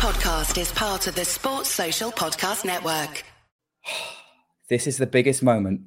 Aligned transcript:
podcast 0.00 0.58
is 0.58 0.72
part 0.72 1.06
of 1.08 1.14
the 1.14 1.26
Sports 1.26 1.68
Social 1.68 2.10
Podcast 2.10 2.64
Network. 2.64 3.22
This 4.70 4.86
is 4.86 4.96
the 4.96 5.06
biggest 5.06 5.42
moment 5.42 5.82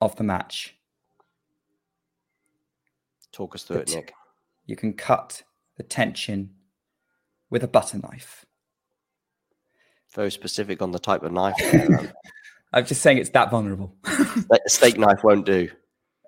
of 0.00 0.14
the 0.14 0.22
match. 0.22 0.76
Talk 3.32 3.56
us 3.56 3.64
through 3.64 3.78
it, 3.78 3.88
t- 3.88 3.96
Nick. 3.96 4.12
You 4.66 4.76
can 4.76 4.92
cut 4.92 5.42
the 5.78 5.82
tension 5.82 6.50
with 7.50 7.64
a 7.64 7.66
butter 7.66 7.98
knife. 7.98 8.46
Very 10.14 10.30
specific 10.30 10.80
on 10.80 10.92
the 10.92 11.00
type 11.00 11.24
of 11.24 11.32
knife. 11.32 11.56
um, 11.74 12.12
I'm 12.72 12.86
just 12.86 13.02
saying 13.02 13.18
it's 13.18 13.30
that 13.30 13.50
vulnerable. 13.50 13.96
a 14.06 14.58
steak 14.68 14.96
knife 14.96 15.24
won't 15.24 15.44
do. 15.44 15.70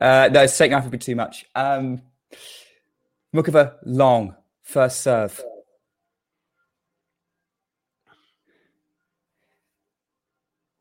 Uh, 0.01 0.29
no, 0.33 0.45
steak 0.47 0.73
knife 0.73 0.83
would 0.83 0.91
be 0.91 0.99
too 0.99 1.15
much. 1.15 1.47
Um, 1.55 2.03
Muchova 3.33 3.77
long 3.85 4.35
first 4.65 5.03
serve. 5.03 5.41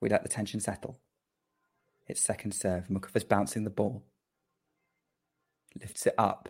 We 0.01 0.09
let 0.09 0.23
the 0.23 0.29
tension 0.29 0.59
settle. 0.59 0.99
It's 2.07 2.21
second 2.21 2.53
serve. 2.53 2.87
Muchova's 2.89 3.23
bouncing 3.23 3.63
the 3.63 3.69
ball. 3.69 4.03
Lifts 5.79 6.05
it 6.05 6.15
up. 6.17 6.49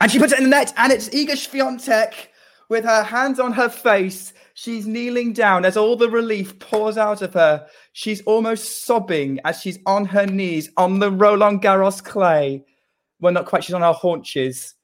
And 0.00 0.10
she 0.10 0.18
puts 0.18 0.32
it 0.32 0.38
in 0.38 0.44
the 0.44 0.50
net, 0.50 0.72
and 0.76 0.92
it's 0.92 1.08
Iga 1.08 1.32
Swiatek 1.32 2.28
with 2.68 2.84
her 2.84 3.02
hands 3.02 3.40
on 3.40 3.52
her 3.52 3.68
face. 3.68 4.32
She's 4.54 4.86
kneeling 4.86 5.32
down 5.32 5.64
as 5.64 5.76
all 5.76 5.96
the 5.96 6.10
relief 6.10 6.58
pours 6.58 6.96
out 6.96 7.22
of 7.22 7.34
her. 7.34 7.66
She's 7.92 8.22
almost 8.22 8.84
sobbing 8.84 9.40
as 9.44 9.60
she's 9.60 9.78
on 9.86 10.04
her 10.06 10.26
knees 10.26 10.70
on 10.76 10.98
the 10.98 11.10
Roland 11.10 11.62
Garros 11.62 12.02
clay. 12.02 12.64
Well, 13.20 13.32
not 13.32 13.46
quite, 13.46 13.64
she's 13.64 13.74
on 13.74 13.82
her 13.82 13.92
haunches. 13.92 14.74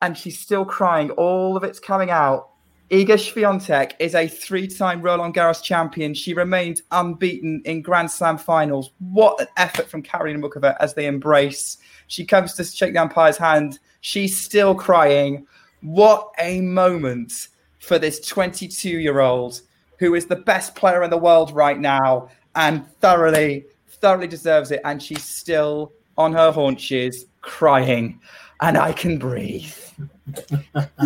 And 0.00 0.16
she's 0.16 0.38
still 0.38 0.64
crying. 0.64 1.10
All 1.10 1.56
of 1.56 1.64
it's 1.64 1.80
coming 1.80 2.10
out. 2.10 2.50
Iga 2.90 3.18
Swiatek 3.18 3.92
is 3.98 4.14
a 4.14 4.26
three-time 4.26 5.02
Roland 5.02 5.34
Garros 5.34 5.62
champion. 5.62 6.14
She 6.14 6.32
remains 6.32 6.82
unbeaten 6.90 7.60
in 7.66 7.82
Grand 7.82 8.10
Slam 8.10 8.38
finals. 8.38 8.92
What 8.98 9.38
an 9.42 9.48
effort 9.58 9.90
from 9.90 10.02
Karolina 10.02 10.42
Muchova 10.42 10.74
as 10.80 10.94
they 10.94 11.04
embrace. 11.04 11.76
She 12.06 12.24
comes 12.24 12.54
to 12.54 12.64
shake 12.64 12.94
the 12.94 13.02
umpire's 13.02 13.36
hand. 13.36 13.78
She's 14.00 14.40
still 14.40 14.74
crying. 14.74 15.46
What 15.82 16.32
a 16.38 16.62
moment 16.62 17.48
for 17.78 17.98
this 17.98 18.20
22-year-old 18.20 19.60
who 19.98 20.14
is 20.14 20.24
the 20.24 20.36
best 20.36 20.74
player 20.74 21.02
in 21.02 21.10
the 21.10 21.18
world 21.18 21.52
right 21.52 21.78
now 21.78 22.30
and 22.54 22.90
thoroughly, 23.00 23.66
thoroughly 23.88 24.28
deserves 24.28 24.70
it. 24.70 24.80
And 24.84 25.02
she's 25.02 25.24
still 25.24 25.92
on 26.16 26.32
her 26.32 26.50
haunches 26.50 27.26
crying. 27.42 28.18
And 28.60 28.76
I 28.76 28.92
can 28.92 29.18
breathe. 29.18 29.72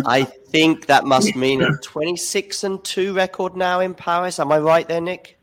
I 0.05 0.23
think 0.23 0.87
that 0.87 1.05
must 1.05 1.35
mean 1.35 1.61
a 1.61 1.77
26 1.77 2.63
and 2.63 2.83
2 2.83 3.13
record 3.13 3.55
now 3.55 3.79
in 3.79 3.93
Paris. 3.93 4.39
Am 4.39 4.51
I 4.51 4.59
right 4.59 4.87
there, 4.87 5.01
Nick? 5.01 5.37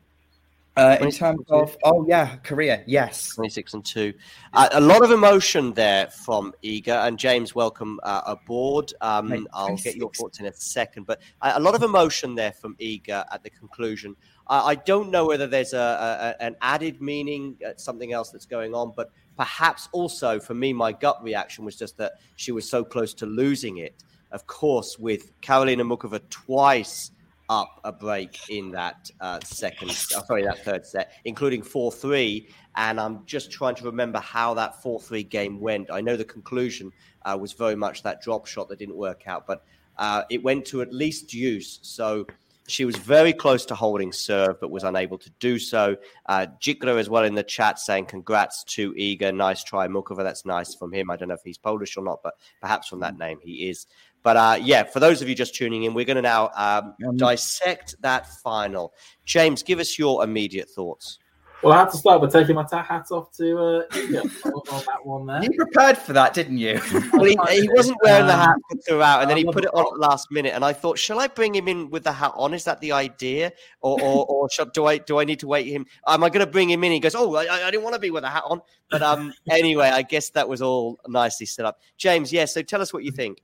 Uh, 0.77 0.97
in 1.01 1.11
terms 1.11 1.45
of, 1.49 1.77
oh 1.83 2.05
yeah, 2.07 2.37
Korea, 2.37 2.81
yes. 2.87 3.35
26 3.35 3.73
and 3.73 3.85
2. 3.85 4.13
Uh, 4.53 4.69
a 4.71 4.79
lot 4.79 5.03
of 5.03 5.11
emotion 5.11 5.73
there 5.73 6.07
from 6.07 6.53
Iga. 6.63 7.07
And 7.07 7.19
James, 7.19 7.53
welcome 7.53 7.99
uh, 8.03 8.21
aboard. 8.25 8.93
Um, 9.01 9.47
I'll 9.53 9.75
get 9.75 9.95
your 9.95 10.11
thoughts 10.11 10.39
in 10.39 10.45
a 10.45 10.53
second. 10.53 11.05
But 11.05 11.21
uh, 11.41 11.53
a 11.55 11.59
lot 11.59 11.75
of 11.75 11.83
emotion 11.83 12.35
there 12.35 12.53
from 12.53 12.75
Iga 12.75 13.25
at 13.31 13.43
the 13.43 13.49
conclusion. 13.49 14.15
I, 14.47 14.59
I 14.59 14.75
don't 14.75 15.11
know 15.11 15.25
whether 15.25 15.45
there's 15.45 15.73
a, 15.73 16.35
a, 16.39 16.43
an 16.43 16.55
added 16.61 17.01
meaning, 17.01 17.57
something 17.75 18.13
else 18.13 18.29
that's 18.29 18.45
going 18.45 18.73
on, 18.73 18.93
but 18.95 19.11
perhaps 19.41 19.89
also 19.91 20.39
for 20.39 20.53
me, 20.53 20.71
my 20.71 20.91
gut 20.91 21.17
reaction 21.23 21.65
was 21.65 21.75
just 21.75 21.97
that 21.97 22.11
she 22.35 22.51
was 22.51 22.69
so 22.69 22.83
close 22.83 23.11
to 23.11 23.25
losing 23.25 23.77
it. 23.77 24.03
Of 24.31 24.45
course, 24.45 24.99
with 24.99 25.31
Karolina 25.41 25.81
Muchova 25.81 26.21
twice 26.29 27.09
up 27.49 27.81
a 27.83 27.91
break 27.91 28.37
in 28.51 28.69
that 28.69 29.09
uh, 29.19 29.39
second, 29.43 29.89
uh, 29.89 29.93
sorry, 29.93 30.43
that 30.43 30.63
third 30.63 30.85
set, 30.85 31.13
including 31.25 31.63
4 31.63 31.91
3. 31.91 32.47
And 32.75 32.99
I'm 32.99 33.25
just 33.25 33.51
trying 33.51 33.73
to 33.77 33.85
remember 33.85 34.19
how 34.19 34.53
that 34.53 34.79
4 34.83 34.99
3 34.99 35.23
game 35.23 35.59
went. 35.59 35.89
I 35.89 36.01
know 36.01 36.15
the 36.15 36.23
conclusion 36.23 36.91
uh, 37.23 37.35
was 37.41 37.53
very 37.53 37.75
much 37.75 38.03
that 38.03 38.21
drop 38.21 38.45
shot 38.45 38.69
that 38.69 38.77
didn't 38.77 38.95
work 38.95 39.23
out, 39.25 39.47
but 39.47 39.65
uh, 39.97 40.21
it 40.29 40.43
went 40.43 40.65
to 40.65 40.83
at 40.83 40.93
least 40.93 41.29
deuce. 41.29 41.79
So 41.81 42.27
she 42.71 42.85
was 42.85 42.95
very 42.95 43.33
close 43.33 43.65
to 43.65 43.75
holding 43.75 44.11
serve, 44.11 44.59
but 44.59 44.71
was 44.71 44.83
unable 44.83 45.17
to 45.17 45.29
do 45.39 45.59
so. 45.59 45.97
Uh, 46.25 46.47
Jikra 46.59 46.99
as 46.99 47.09
well 47.09 47.23
in 47.23 47.35
the 47.35 47.43
chat 47.43 47.79
saying, 47.79 48.05
Congrats 48.05 48.63
to 48.65 48.93
Iga. 48.93 49.35
Nice 49.35 49.63
try, 49.63 49.87
Muchova. 49.87 50.23
That's 50.23 50.45
nice 50.45 50.73
from 50.73 50.93
him. 50.93 51.11
I 51.11 51.17
don't 51.17 51.27
know 51.27 51.35
if 51.35 51.43
he's 51.43 51.57
Polish 51.57 51.97
or 51.97 52.03
not, 52.03 52.21
but 52.23 52.35
perhaps 52.61 52.87
from 52.87 53.01
that 53.01 53.17
name 53.17 53.39
he 53.43 53.69
is. 53.69 53.85
But 54.23 54.37
uh, 54.37 54.57
yeah, 54.61 54.83
for 54.83 54.99
those 54.99 55.21
of 55.21 55.29
you 55.29 55.35
just 55.35 55.55
tuning 55.55 55.83
in, 55.83 55.93
we're 55.93 56.05
going 56.05 56.15
to 56.15 56.21
now 56.21 56.51
um, 56.55 56.93
Um, 57.07 57.17
dissect 57.17 57.95
that 58.01 58.27
final. 58.27 58.93
James, 59.25 59.63
give 59.63 59.79
us 59.79 59.97
your 59.97 60.23
immediate 60.23 60.69
thoughts. 60.69 61.17
Well, 61.61 61.73
I 61.73 61.79
had 61.79 61.91
to 61.91 61.97
start 61.97 62.21
by 62.21 62.27
taking 62.27 62.55
my 62.55 62.65
hat 62.71 63.11
off 63.11 63.31
to 63.37 63.57
uh, 63.57 63.83
on, 63.93 64.83
that 64.85 64.99
one 65.03 65.27
there. 65.27 65.43
You 65.43 65.51
prepared 65.51 65.95
for 65.95 66.11
that, 66.13 66.33
didn't 66.33 66.57
you? 66.57 66.79
Well, 67.13 67.25
he, 67.25 67.61
he 67.61 67.69
wasn't 67.73 67.97
wearing 68.03 68.25
the 68.25 68.35
hat 68.35 68.55
throughout, 68.87 69.21
and 69.21 69.29
then 69.29 69.37
he 69.37 69.43
put 69.43 69.65
it 69.65 69.73
on 69.73 69.85
at 69.93 69.99
last 69.99 70.31
minute. 70.31 70.53
And 70.55 70.65
I 70.65 70.73
thought, 70.73 70.97
shall 70.97 71.19
I 71.19 71.27
bring 71.27 71.53
him 71.53 71.67
in 71.67 71.89
with 71.89 72.03
the 72.03 72.11
hat 72.11 72.31
on? 72.35 72.53
Is 72.53 72.63
that 72.63 72.79
the 72.81 72.91
idea, 72.93 73.51
or 73.81 74.01
or, 74.01 74.25
or 74.29 74.49
shall, 74.49 74.65
do 74.65 74.85
I 74.85 74.97
do 74.97 75.19
I 75.19 75.23
need 75.23 75.39
to 75.39 75.47
wait 75.47 75.67
him? 75.67 75.85
Am 76.07 76.23
I 76.23 76.29
going 76.29 76.45
to 76.45 76.51
bring 76.51 76.69
him 76.69 76.83
in? 76.83 76.91
He 76.91 76.99
goes, 76.99 77.13
oh, 77.13 77.35
I, 77.35 77.67
I 77.67 77.69
didn't 77.69 77.83
want 77.83 77.93
to 77.93 77.99
be 77.99 78.09
with 78.09 78.23
a 78.23 78.29
hat 78.29 78.43
on, 78.47 78.61
but 78.89 79.03
um, 79.03 79.33
anyway, 79.51 79.89
I 79.89 80.01
guess 80.01 80.29
that 80.31 80.47
was 80.49 80.61
all 80.61 80.99
nicely 81.07 81.45
set 81.45 81.65
up. 81.65 81.79
James, 81.97 82.33
yeah. 82.33 82.45
So 82.45 82.63
tell 82.63 82.81
us 82.81 82.91
what 82.91 83.03
you 83.03 83.11
think. 83.11 83.41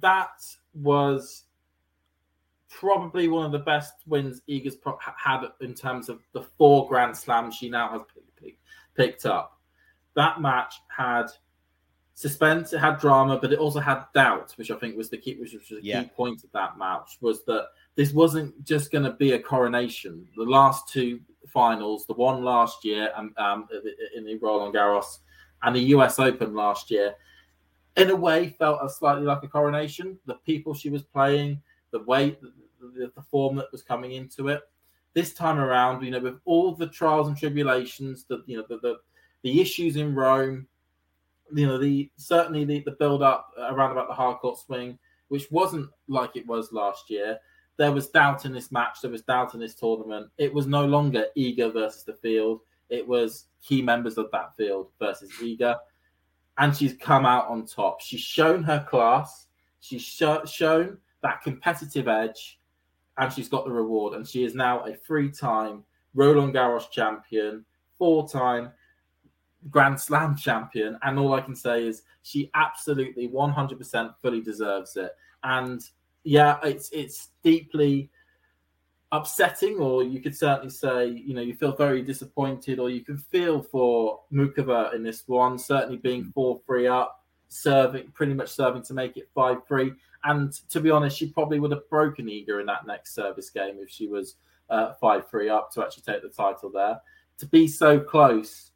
that 0.00 0.42
was 0.74 1.45
probably 2.80 3.26
one 3.28 3.46
of 3.46 3.52
the 3.52 3.58
best 3.58 3.94
wins 4.06 4.42
Iga's 4.48 4.76
pro- 4.76 4.98
had 5.00 5.46
in 5.60 5.72
terms 5.74 6.08
of 6.10 6.20
the 6.32 6.42
four 6.58 6.86
Grand 6.88 7.16
Slams 7.16 7.54
she 7.54 7.70
now 7.70 7.88
has 7.88 8.02
pick, 8.12 8.36
pick, 8.36 8.58
picked 8.94 9.24
up. 9.24 9.58
That 10.14 10.40
match 10.42 10.74
had 10.94 11.26
suspense, 12.14 12.72
it 12.74 12.78
had 12.78 12.98
drama, 12.98 13.38
but 13.38 13.52
it 13.52 13.58
also 13.58 13.80
had 13.80 14.04
doubt, 14.14 14.52
which 14.56 14.70
I 14.70 14.76
think 14.76 14.96
was 14.96 15.08
the 15.08 15.16
key, 15.16 15.36
which 15.40 15.54
was 15.54 15.68
the 15.68 15.80
Yeah. 15.82 16.02
key 16.02 16.10
point 16.10 16.44
of 16.44 16.52
that 16.52 16.78
match, 16.78 17.16
was 17.20 17.44
that 17.44 17.68
this 17.94 18.12
wasn't 18.12 18.62
just 18.64 18.90
going 18.90 19.04
to 19.04 19.12
be 19.12 19.32
a 19.32 19.38
coronation. 19.38 20.26
The 20.36 20.44
last 20.44 20.88
two 20.88 21.20
finals, 21.48 22.04
the 22.06 22.14
one 22.14 22.44
last 22.44 22.84
year 22.84 23.10
and 23.16 23.36
um, 23.38 23.68
in 24.14 24.24
the 24.26 24.36
Roland 24.36 24.74
Garros 24.74 25.18
and 25.62 25.74
the 25.74 25.80
US 25.94 26.18
Open 26.18 26.54
last 26.54 26.90
year, 26.90 27.14
in 27.96 28.10
a 28.10 28.16
way 28.16 28.50
felt 28.58 28.80
a 28.82 28.88
slightly 28.90 29.24
like 29.24 29.42
a 29.42 29.48
coronation. 29.48 30.18
The 30.26 30.34
people 30.34 30.74
she 30.74 30.90
was 30.90 31.02
playing, 31.02 31.62
the 31.90 32.00
way, 32.00 32.38
the, 32.94 33.12
the, 33.14 33.22
form 33.22 33.56
that 33.56 33.72
was 33.72 33.82
coming 33.82 34.12
into 34.12 34.48
it. 34.48 34.62
This 35.14 35.32
time 35.32 35.58
around, 35.58 36.04
you 36.04 36.10
know, 36.10 36.20
with 36.20 36.38
all 36.44 36.74
the 36.74 36.86
trials 36.86 37.28
and 37.28 37.36
tribulations, 37.36 38.24
the 38.24 38.42
you 38.46 38.56
know 38.56 38.64
the 38.68 38.78
the, 38.78 38.96
the 39.42 39.60
issues 39.60 39.96
in 39.96 40.14
Rome, 40.14 40.66
you 41.54 41.66
know, 41.66 41.78
the 41.78 42.10
certainly 42.16 42.64
the, 42.64 42.80
the 42.80 42.92
build 42.92 43.22
up 43.22 43.52
around 43.58 43.92
about 43.92 44.08
the 44.08 44.14
hard 44.14 44.38
court 44.38 44.58
swing, 44.58 44.98
which 45.28 45.50
wasn't 45.50 45.88
like 46.08 46.36
it 46.36 46.46
was 46.46 46.72
last 46.72 47.10
year. 47.10 47.38
There 47.78 47.92
was 47.92 48.08
doubt 48.08 48.44
in 48.44 48.52
this 48.52 48.72
match. 48.72 48.98
There 49.02 49.10
was 49.10 49.22
doubt 49.22 49.54
in 49.54 49.60
this 49.60 49.74
tournament. 49.74 50.30
It 50.38 50.52
was 50.52 50.66
no 50.66 50.86
longer 50.86 51.26
Iga 51.36 51.72
versus 51.72 52.04
the 52.04 52.14
field. 52.14 52.60
It 52.88 53.06
was 53.06 53.46
key 53.62 53.82
members 53.82 54.16
of 54.16 54.30
that 54.32 54.56
field 54.56 54.88
versus 54.98 55.30
Iga 55.42 55.76
and 56.58 56.76
she's 56.76 56.94
come 56.94 57.26
out 57.26 57.48
on 57.48 57.66
top. 57.66 58.00
She's 58.00 58.20
shown 58.20 58.62
her 58.62 58.84
class. 58.88 59.46
She's 59.80 60.02
sho- 60.02 60.44
shown 60.44 60.98
that 61.22 61.42
competitive 61.42 62.08
edge, 62.08 62.58
and 63.18 63.32
she's 63.32 63.48
got 63.48 63.64
the 63.64 63.70
reward. 63.70 64.14
And 64.14 64.26
she 64.26 64.44
is 64.44 64.54
now 64.54 64.84
a 64.84 64.94
three-time 64.94 65.84
Roland 66.14 66.54
Garros 66.54 66.90
champion, 66.90 67.64
four-time 67.98 68.70
Grand 69.70 70.00
Slam 70.00 70.36
champion. 70.36 70.98
And 71.02 71.18
all 71.18 71.34
I 71.34 71.40
can 71.40 71.56
say 71.56 71.86
is 71.86 72.02
she 72.22 72.50
absolutely 72.54 73.28
100% 73.28 74.14
fully 74.22 74.40
deserves 74.40 74.96
it. 74.96 75.12
And 75.42 75.82
yeah, 76.24 76.58
it's 76.64 76.90
it's 76.92 77.28
deeply 77.44 78.10
upsetting, 79.12 79.78
or 79.78 80.02
you 80.02 80.20
could 80.20 80.36
certainly 80.36 80.70
say, 80.70 81.06
you 81.06 81.34
know, 81.34 81.40
you 81.40 81.54
feel 81.54 81.74
very 81.76 82.02
disappointed, 82.02 82.78
or 82.78 82.90
you 82.90 83.02
can 83.02 83.16
feel 83.16 83.62
for 83.62 84.20
Muchova 84.32 84.94
in 84.94 85.02
this 85.02 85.22
one, 85.26 85.58
certainly 85.58 85.96
being 85.96 86.24
hmm. 86.24 86.30
4 86.30 86.60
3 86.66 86.86
up, 86.88 87.24
serving, 87.48 88.08
pretty 88.12 88.34
much 88.34 88.48
serving 88.48 88.82
to 88.82 88.94
make 88.94 89.16
it 89.16 89.28
5 89.34 89.66
3. 89.66 89.92
And 90.24 90.52
to 90.70 90.80
be 90.80 90.90
honest, 90.90 91.16
she 91.16 91.28
probably 91.30 91.60
would 91.60 91.70
have 91.70 91.88
broken 91.88 92.26
Iga 92.26 92.60
in 92.60 92.66
that 92.66 92.86
next 92.86 93.14
service 93.14 93.50
game 93.50 93.76
if 93.78 93.90
she 93.90 94.08
was 94.08 94.36
uh, 94.70 94.94
5 94.94 95.30
3 95.30 95.48
up 95.48 95.72
to 95.72 95.82
actually 95.82 96.02
take 96.02 96.22
the 96.22 96.28
title 96.28 96.70
there. 96.70 97.00
To 97.38 97.46
be 97.46 97.68
so 97.68 98.00
close 98.00 98.70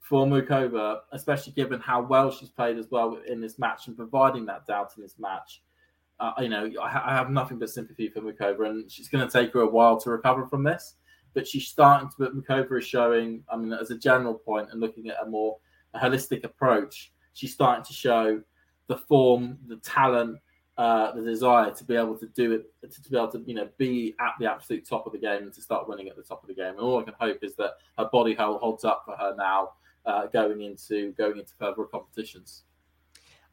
for 0.00 0.26
Muchova, 0.26 1.00
especially 1.12 1.52
given 1.52 1.80
how 1.80 2.02
well 2.02 2.30
she's 2.30 2.50
played 2.50 2.76
as 2.76 2.90
well 2.90 3.18
in 3.28 3.40
this 3.40 3.58
match 3.58 3.86
and 3.86 3.96
providing 3.96 4.44
that 4.46 4.66
doubt 4.66 4.94
in 4.96 5.02
this 5.02 5.14
match 5.18 5.62
uh, 6.20 6.32
you 6.38 6.48
know, 6.48 6.70
I, 6.80 7.12
I 7.12 7.14
have 7.14 7.30
nothing 7.30 7.58
but 7.58 7.70
sympathy 7.70 8.08
for 8.08 8.20
Muchova, 8.20 8.68
and 8.68 8.90
she's 8.90 9.08
going 9.08 9.26
to 9.26 9.32
take 9.32 9.54
her 9.54 9.60
a 9.60 9.68
while 9.68 9.98
to 10.00 10.10
recover 10.10 10.46
from 10.46 10.62
this. 10.62 10.94
But 11.32 11.48
she's 11.48 11.66
starting 11.66 12.08
to. 12.10 12.14
But 12.18 12.36
Muchova 12.36 12.78
is 12.78 12.86
showing. 12.86 13.42
I 13.50 13.56
mean, 13.56 13.72
as 13.72 13.90
a 13.90 13.98
general 13.98 14.34
point, 14.34 14.68
and 14.70 14.80
looking 14.80 15.08
at 15.08 15.16
a 15.22 15.28
more 15.28 15.56
holistic 15.94 16.44
approach, 16.44 17.12
she's 17.32 17.52
starting 17.52 17.84
to 17.84 17.92
show 17.92 18.42
the 18.86 18.96
form, 18.96 19.58
the 19.66 19.76
talent, 19.76 20.38
uh, 20.78 21.12
the 21.12 21.22
desire 21.22 21.70
to 21.70 21.84
be 21.84 21.94
able 21.94 22.16
to 22.16 22.26
do 22.28 22.52
it, 22.52 22.72
to, 22.90 23.02
to, 23.02 23.10
be 23.10 23.16
able 23.16 23.28
to 23.28 23.42
you 23.46 23.54
know 23.54 23.68
be 23.76 24.14
at 24.18 24.32
the 24.40 24.50
absolute 24.50 24.86
top 24.86 25.06
of 25.06 25.12
the 25.12 25.18
game 25.18 25.42
and 25.42 25.52
to 25.52 25.60
start 25.60 25.88
winning 25.88 26.08
at 26.08 26.16
the 26.16 26.22
top 26.22 26.42
of 26.42 26.48
the 26.48 26.54
game. 26.54 26.70
And 26.70 26.80
all 26.80 26.98
I 26.98 27.02
can 27.02 27.14
hope 27.20 27.38
is 27.42 27.54
that 27.56 27.74
her 27.98 28.08
body 28.10 28.34
holds 28.34 28.84
up 28.84 29.02
for 29.04 29.14
her 29.16 29.34
now 29.36 29.72
uh, 30.06 30.26
going 30.26 30.62
into 30.62 31.12
going 31.12 31.38
into 31.38 31.52
further 31.58 31.84
competitions. 31.84 32.64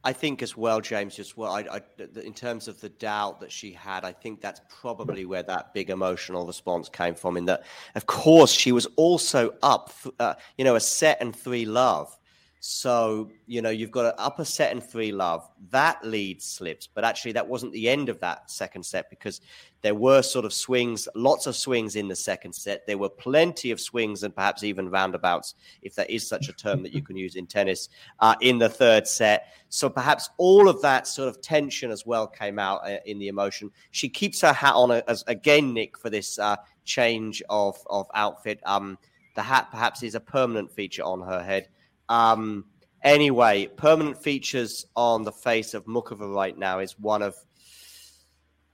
I 0.04 0.12
think 0.12 0.42
as 0.42 0.56
well, 0.56 0.80
James, 0.80 1.16
just 1.16 1.36
well, 1.36 1.52
I, 1.52 1.66
I, 1.70 1.80
in 2.22 2.32
terms 2.32 2.68
of 2.68 2.80
the 2.80 2.88
doubt 2.88 3.40
that 3.40 3.50
she 3.50 3.72
had, 3.72 4.04
I 4.04 4.12
think 4.12 4.40
that's 4.40 4.60
probably 4.68 5.26
where 5.26 5.42
that 5.42 5.74
big 5.74 5.90
emotional 5.90 6.46
response 6.46 6.88
came 6.88 7.14
from. 7.14 7.36
In 7.36 7.44
that, 7.46 7.64
of 7.96 8.06
course, 8.06 8.52
she 8.52 8.70
was 8.70 8.86
also 8.96 9.54
up, 9.62 9.92
uh, 10.20 10.34
you 10.56 10.64
know, 10.64 10.76
a 10.76 10.80
set 10.80 11.20
and 11.20 11.34
three 11.34 11.66
love 11.66 12.16
so, 12.60 13.30
you 13.46 13.62
know, 13.62 13.70
you've 13.70 13.92
got 13.92 14.06
an 14.06 14.12
upper 14.18 14.44
set 14.44 14.72
and 14.72 14.82
three 14.82 15.12
love. 15.12 15.48
That 15.70 16.04
lead 16.04 16.42
slips, 16.42 16.88
but 16.92 17.04
actually, 17.04 17.32
that 17.32 17.46
wasn't 17.46 17.72
the 17.72 17.88
end 17.88 18.08
of 18.08 18.18
that 18.20 18.50
second 18.50 18.84
set 18.84 19.10
because 19.10 19.40
there 19.82 19.94
were 19.94 20.22
sort 20.22 20.44
of 20.44 20.52
swings, 20.52 21.06
lots 21.14 21.46
of 21.46 21.54
swings 21.54 21.94
in 21.94 22.08
the 22.08 22.16
second 22.16 22.52
set. 22.52 22.84
There 22.86 22.98
were 22.98 23.08
plenty 23.08 23.70
of 23.70 23.80
swings 23.80 24.24
and 24.24 24.34
perhaps 24.34 24.64
even 24.64 24.90
roundabouts, 24.90 25.54
if 25.82 25.94
there 25.94 26.06
is 26.08 26.26
such 26.26 26.48
a 26.48 26.52
term 26.52 26.82
that 26.82 26.92
you 26.92 27.02
can 27.02 27.16
use 27.16 27.36
in 27.36 27.46
tennis, 27.46 27.88
uh, 28.18 28.34
in 28.40 28.58
the 28.58 28.68
third 28.68 29.06
set. 29.06 29.52
So 29.68 29.88
perhaps 29.88 30.30
all 30.36 30.68
of 30.68 30.82
that 30.82 31.06
sort 31.06 31.28
of 31.28 31.40
tension 31.40 31.92
as 31.92 32.04
well 32.04 32.26
came 32.26 32.58
out 32.58 32.84
uh, 32.84 32.98
in 33.06 33.20
the 33.20 33.28
emotion. 33.28 33.70
She 33.92 34.08
keeps 34.08 34.40
her 34.40 34.52
hat 34.52 34.74
on 34.74 34.90
uh, 34.90 35.02
as 35.06 35.22
again, 35.28 35.72
Nick, 35.72 35.96
for 35.96 36.10
this 36.10 36.40
uh, 36.40 36.56
change 36.84 37.40
of, 37.48 37.78
of 37.88 38.08
outfit. 38.14 38.60
Um, 38.66 38.98
the 39.36 39.42
hat 39.42 39.68
perhaps 39.70 40.02
is 40.02 40.16
a 40.16 40.20
permanent 40.20 40.72
feature 40.72 41.04
on 41.04 41.20
her 41.20 41.40
head. 41.40 41.68
Um, 42.08 42.64
anyway, 43.02 43.66
permanent 43.66 44.22
features 44.22 44.86
on 44.96 45.24
the 45.24 45.32
face 45.32 45.74
of 45.74 45.84
Muchova 45.86 46.32
right 46.32 46.56
now 46.56 46.78
is 46.78 46.98
one 46.98 47.22
of 47.22 47.36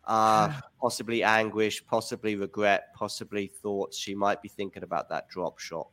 uh, 0.06 0.52
possibly 0.80 1.22
anguish, 1.22 1.84
possibly 1.86 2.36
regret, 2.36 2.94
possibly 2.94 3.46
thoughts. 3.46 3.98
She 3.98 4.14
might 4.14 4.42
be 4.42 4.48
thinking 4.48 4.82
about 4.82 5.08
that 5.10 5.28
drop 5.28 5.58
shot. 5.58 5.88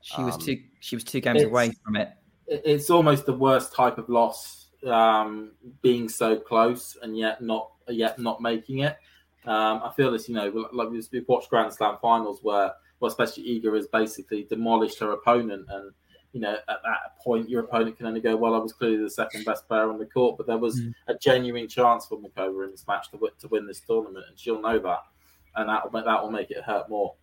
She 0.00 0.22
was 0.22 0.34
um, 0.34 0.40
two. 0.40 0.62
She 0.80 0.96
was 0.96 1.04
two 1.04 1.20
games 1.20 1.42
away 1.42 1.72
from 1.84 1.96
it. 1.96 2.10
It's 2.46 2.88
almost 2.88 3.26
the 3.26 3.34
worst 3.34 3.74
type 3.74 3.98
of 3.98 4.08
loss, 4.08 4.68
um, 4.86 5.52
being 5.82 6.08
so 6.08 6.36
close 6.36 6.96
and 7.02 7.18
yet 7.18 7.42
not 7.42 7.72
yet 7.88 8.18
not 8.18 8.40
making 8.40 8.78
it. 8.80 8.96
Um, 9.44 9.80
I 9.82 9.92
feel 9.96 10.10
this, 10.10 10.28
you 10.28 10.34
know, 10.34 10.68
like 10.72 10.90
we've 10.90 11.24
watched 11.26 11.48
Grand 11.48 11.72
Slam 11.72 11.96
finals 12.02 12.40
where, 12.42 12.72
well, 13.00 13.08
especially 13.10 13.44
Iga 13.44 13.74
has 13.76 13.86
basically 13.86 14.44
demolished 14.44 14.98
her 14.98 15.12
opponent 15.12 15.66
and 15.70 15.92
you 16.38 16.44
know, 16.44 16.54
at 16.54 16.78
that 16.84 17.18
point, 17.20 17.50
your 17.50 17.64
opponent 17.64 17.96
can 17.96 18.06
only 18.06 18.20
go, 18.20 18.36
well, 18.36 18.54
I 18.54 18.58
was 18.58 18.72
clearly 18.72 18.98
the 18.98 19.10
second 19.10 19.44
best 19.44 19.66
player 19.66 19.90
on 19.90 19.98
the 19.98 20.06
court, 20.06 20.36
but 20.38 20.46
there 20.46 20.56
was 20.56 20.80
mm. 20.80 20.94
a 21.08 21.14
genuine 21.14 21.66
chance 21.66 22.06
for 22.06 22.16
Muchova 22.16 22.64
in 22.64 22.70
this 22.70 22.86
match 22.86 23.10
to, 23.10 23.16
win, 23.16 23.32
to 23.40 23.48
win 23.48 23.66
this 23.66 23.80
tournament, 23.80 24.24
and 24.28 24.38
she'll 24.38 24.62
know 24.62 24.78
that, 24.78 25.00
and 25.56 25.68
that 25.68 25.92
will 25.92 26.04
that 26.04 26.22
will 26.22 26.30
make 26.30 26.52
it 26.52 26.62
hurt 26.62 26.88
more. 26.88 27.16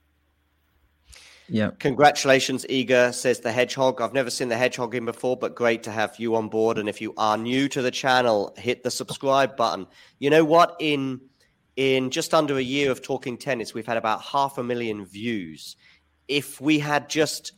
Yeah. 1.48 1.72
Congratulations, 1.80 2.66
Iga, 2.70 3.14
says 3.14 3.40
the 3.40 3.54
Hedgehog. 3.54 4.02
I've 4.02 4.14
never 4.14 4.30
seen 4.30 4.50
the 4.50 4.58
Hedgehog 4.58 4.94
in 4.96 5.06
before, 5.06 5.38
but 5.38 5.56
great 5.56 5.82
to 5.84 5.92
have 5.92 6.20
you 6.20 6.36
on 6.36 6.50
board. 6.50 6.78
And 6.78 6.90
if 6.90 7.00
you 7.00 7.14
are 7.16 7.38
new 7.38 7.70
to 7.70 7.82
the 7.82 7.92
channel, 7.92 8.54
hit 8.58 8.84
the 8.84 8.92
subscribe 8.92 9.56
button. 9.56 9.88
You 10.20 10.30
know 10.30 10.44
what? 10.44 10.76
In 10.82 11.22
in 11.78 12.10
just 12.10 12.34
under 12.34 12.58
a 12.58 12.62
year 12.62 12.92
of 12.92 13.02
talking 13.02 13.38
tennis, 13.38 13.74
we've 13.74 13.88
had 13.88 13.96
about 13.96 14.22
half 14.24 14.58
a 14.58 14.64
million 14.64 15.06
views. 15.06 15.78
If 16.28 16.60
we 16.60 16.80
had 16.80 17.08
just 17.08 17.54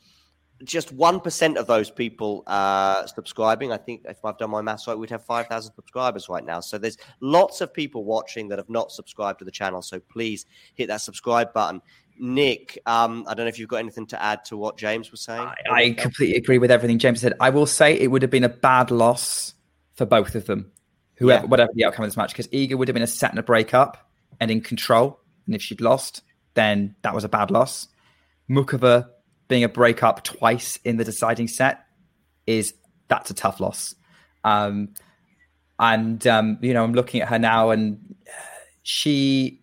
just 0.63 0.91
one 0.91 1.19
percent 1.19 1.57
of 1.57 1.67
those 1.67 1.89
people 1.89 2.43
uh, 2.47 3.05
subscribing. 3.05 3.71
I 3.71 3.77
think 3.77 4.01
if 4.05 4.23
I've 4.25 4.37
done 4.37 4.49
my 4.49 4.61
maths 4.61 4.87
right, 4.87 4.97
we'd 4.97 5.09
have 5.09 5.23
five 5.23 5.47
thousand 5.47 5.73
subscribers 5.73 6.29
right 6.29 6.45
now. 6.45 6.59
So 6.59 6.77
there's 6.77 6.97
lots 7.19 7.61
of 7.61 7.73
people 7.73 8.03
watching 8.03 8.47
that 8.49 8.57
have 8.57 8.69
not 8.69 8.91
subscribed 8.91 9.39
to 9.39 9.45
the 9.45 9.51
channel. 9.51 9.81
So 9.81 9.99
please 9.99 10.45
hit 10.75 10.87
that 10.87 11.01
subscribe 11.01 11.53
button. 11.53 11.81
Nick, 12.19 12.79
um, 12.87 13.25
I 13.27 13.35
don't 13.35 13.45
know 13.45 13.49
if 13.49 13.59
you've 13.59 13.69
got 13.69 13.77
anything 13.77 14.07
to 14.07 14.21
add 14.21 14.43
to 14.45 14.57
what 14.57 14.75
James 14.77 15.11
was 15.11 15.21
saying. 15.21 15.47
I, 15.71 15.83
I 15.83 15.91
completely 15.91 16.35
agree 16.35 16.57
with 16.57 16.71
everything 16.71 16.97
James 16.97 17.21
said. 17.21 17.33
I 17.39 17.51
will 17.51 17.67
say 17.67 17.93
it 17.93 18.07
would 18.07 18.23
have 18.23 18.31
been 18.31 18.43
a 18.43 18.49
bad 18.49 18.89
loss 18.89 19.53
for 19.93 20.05
both 20.07 20.33
of 20.33 20.45
them, 20.45 20.71
whoever, 21.15 21.43
yeah. 21.43 21.47
whatever 21.49 21.71
the 21.75 21.85
outcome 21.85 22.05
of 22.05 22.09
this 22.09 22.17
match, 22.17 22.31
because 22.31 22.47
Iga 22.47 22.75
would 22.75 22.87
have 22.87 22.95
been 22.95 23.03
a 23.03 23.07
set 23.07 23.29
and 23.29 23.37
a 23.37 23.43
breakup 23.43 24.09
and 24.39 24.49
in 24.49 24.61
control. 24.61 25.19
And 25.45 25.53
if 25.53 25.61
she'd 25.61 25.79
lost, 25.79 26.23
then 26.55 26.95
that 27.03 27.13
was 27.13 27.23
a 27.23 27.29
bad 27.29 27.51
loss. 27.51 27.87
Muchova 28.49 29.09
being 29.47 29.63
a 29.63 29.69
breakup 29.69 30.23
twice 30.23 30.77
in 30.83 30.97
the 30.97 31.03
deciding 31.03 31.47
set 31.47 31.85
is 32.45 32.73
that's 33.07 33.29
a 33.29 33.33
tough 33.33 33.59
loss. 33.59 33.95
Um, 34.43 34.89
and 35.79 36.25
um, 36.27 36.57
you 36.61 36.73
know, 36.73 36.83
I'm 36.83 36.93
looking 36.93 37.21
at 37.21 37.29
her 37.29 37.39
now, 37.39 37.69
and 37.69 38.15
she 38.83 39.61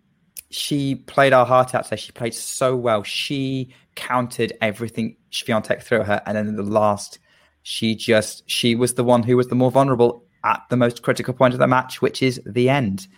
she 0.51 0.95
played 0.95 1.33
our 1.33 1.47
heart 1.47 1.75
out 1.75 1.85
today. 1.85 1.97
She 1.97 2.13
played 2.13 2.35
so 2.35 2.77
well. 2.77 3.03
She 3.03 3.75
countered 3.97 4.53
everything 4.61 5.17
Swiatek 5.33 5.83
threw 5.83 6.01
at 6.01 6.07
her, 6.07 6.23
and 6.27 6.37
then 6.37 6.47
in 6.47 6.57
the 6.57 6.63
last, 6.63 7.19
she 7.63 7.95
just 7.95 8.49
she 8.49 8.75
was 8.75 8.95
the 8.95 9.05
one 9.05 9.23
who 9.23 9.37
was 9.37 9.49
the 9.49 9.55
more 9.55 9.71
vulnerable 9.71 10.25
at 10.45 10.63
the 10.71 10.77
most 10.77 11.03
critical 11.03 11.35
point 11.35 11.55
of 11.55 11.61
the 11.61 11.67
match, 11.67 12.01
which 12.01 12.23
is 12.23 12.41
the 12.47 12.69
end. 12.69 13.09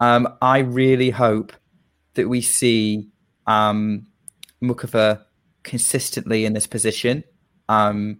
Um, 0.00 0.28
I 0.42 0.58
really 0.58 1.10
hope 1.10 1.52
that 2.14 2.28
we 2.28 2.40
see 2.40 3.08
um, 3.46 4.06
Muchova 4.62 5.22
consistently 5.62 6.44
in 6.44 6.52
this 6.52 6.66
position. 6.66 7.24
Um, 7.68 8.18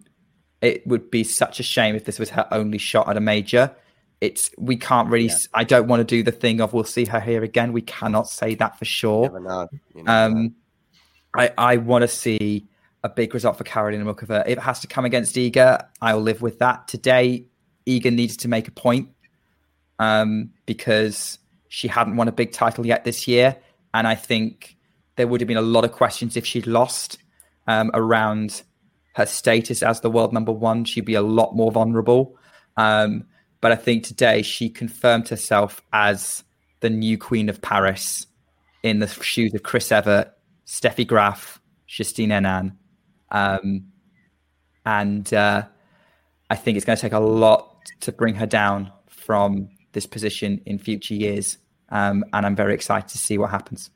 it 0.61 0.85
would 0.87 1.11
be 1.11 1.23
such 1.23 1.59
a 1.59 1.63
shame 1.63 1.95
if 1.95 2.05
this 2.05 2.19
was 2.19 2.29
her 2.31 2.47
only 2.51 2.77
shot 2.77 3.09
at 3.09 3.17
a 3.17 3.21
major. 3.21 3.75
It's 4.21 4.49
we 4.57 4.77
can't 4.77 5.09
really. 5.09 5.27
Yeah. 5.27 5.35
I 5.53 5.63
don't 5.65 5.87
want 5.87 5.99
to 5.99 6.05
do 6.05 6.23
the 6.23 6.31
thing 6.31 6.61
of 6.61 6.73
we'll 6.73 6.85
see 6.85 7.05
her 7.05 7.19
here 7.19 7.43
again. 7.43 7.73
We 7.73 7.81
cannot 7.81 8.29
say 8.29 8.55
that 8.55 8.79
for 8.79 8.85
sure. 8.85 9.39
Know. 9.39 9.67
Um. 10.07 10.55
I 11.35 11.51
I 11.57 11.77
want 11.77 12.03
to 12.03 12.07
see 12.07 12.67
a 13.03 13.09
big 13.09 13.33
result 13.33 13.57
for 13.57 13.63
Karolina 13.63 14.03
Muchova. 14.03 14.43
If 14.45 14.57
it 14.57 14.61
has 14.61 14.79
to 14.81 14.87
come 14.87 15.05
against 15.05 15.35
Iga, 15.35 15.87
I'll 16.01 16.21
live 16.21 16.41
with 16.41 16.59
that. 16.59 16.87
Today, 16.87 17.45
Iga 17.85 18.13
needs 18.13 18.37
to 18.37 18.47
make 18.47 18.67
a 18.67 18.71
point 18.71 19.09
um, 19.99 20.51
because 20.65 21.39
she 21.67 21.87
hadn't 21.87 22.15
won 22.15 22.27
a 22.27 22.31
big 22.31 22.53
title 22.53 22.85
yet 22.85 23.03
this 23.03 23.27
year, 23.27 23.57
and 23.93 24.07
I 24.07 24.15
think 24.15 24.77
there 25.15 25.27
would 25.27 25.41
have 25.41 25.47
been 25.47 25.57
a 25.57 25.61
lot 25.61 25.83
of 25.83 25.91
questions 25.91 26.37
if 26.37 26.45
she'd 26.45 26.67
lost 26.67 27.17
um, 27.67 27.91
around 27.93 28.63
her 29.15 29.25
status 29.25 29.83
as 29.83 30.01
the 30.01 30.09
world 30.09 30.33
number 30.33 30.51
one. 30.51 30.85
She'd 30.85 31.05
be 31.05 31.15
a 31.15 31.21
lot 31.21 31.55
more 31.55 31.71
vulnerable. 31.71 32.37
Um, 32.77 33.25
but 33.61 33.71
I 33.71 33.75
think 33.75 34.03
today 34.03 34.41
she 34.41 34.69
confirmed 34.69 35.29
herself 35.29 35.81
as 35.93 36.43
the 36.81 36.89
new 36.89 37.17
queen 37.17 37.47
of 37.49 37.61
Paris 37.61 38.27
in 38.83 38.99
the 38.99 39.07
shoes 39.07 39.53
of 39.53 39.63
Chris 39.63 39.91
Evert, 39.91 40.33
Steffi 40.67 41.07
Graf, 41.07 41.61
Justine 41.87 42.29
Henin. 42.29 42.75
Um, 43.31 43.85
and 44.85 45.33
uh, 45.33 45.63
I 46.49 46.55
think 46.55 46.75
it's 46.75 46.85
going 46.85 46.97
to 46.97 47.01
take 47.01 47.13
a 47.13 47.19
lot 47.19 47.77
to 48.01 48.11
bring 48.11 48.35
her 48.35 48.45
down 48.45 48.91
from 49.07 49.69
this 49.93 50.05
position 50.05 50.61
in 50.65 50.77
future 50.77 51.13
years. 51.13 51.57
Um, 51.89 52.25
and 52.33 52.45
I'm 52.45 52.55
very 52.55 52.73
excited 52.73 53.09
to 53.09 53.17
see 53.17 53.37
what 53.37 53.51
happens. 53.51 53.89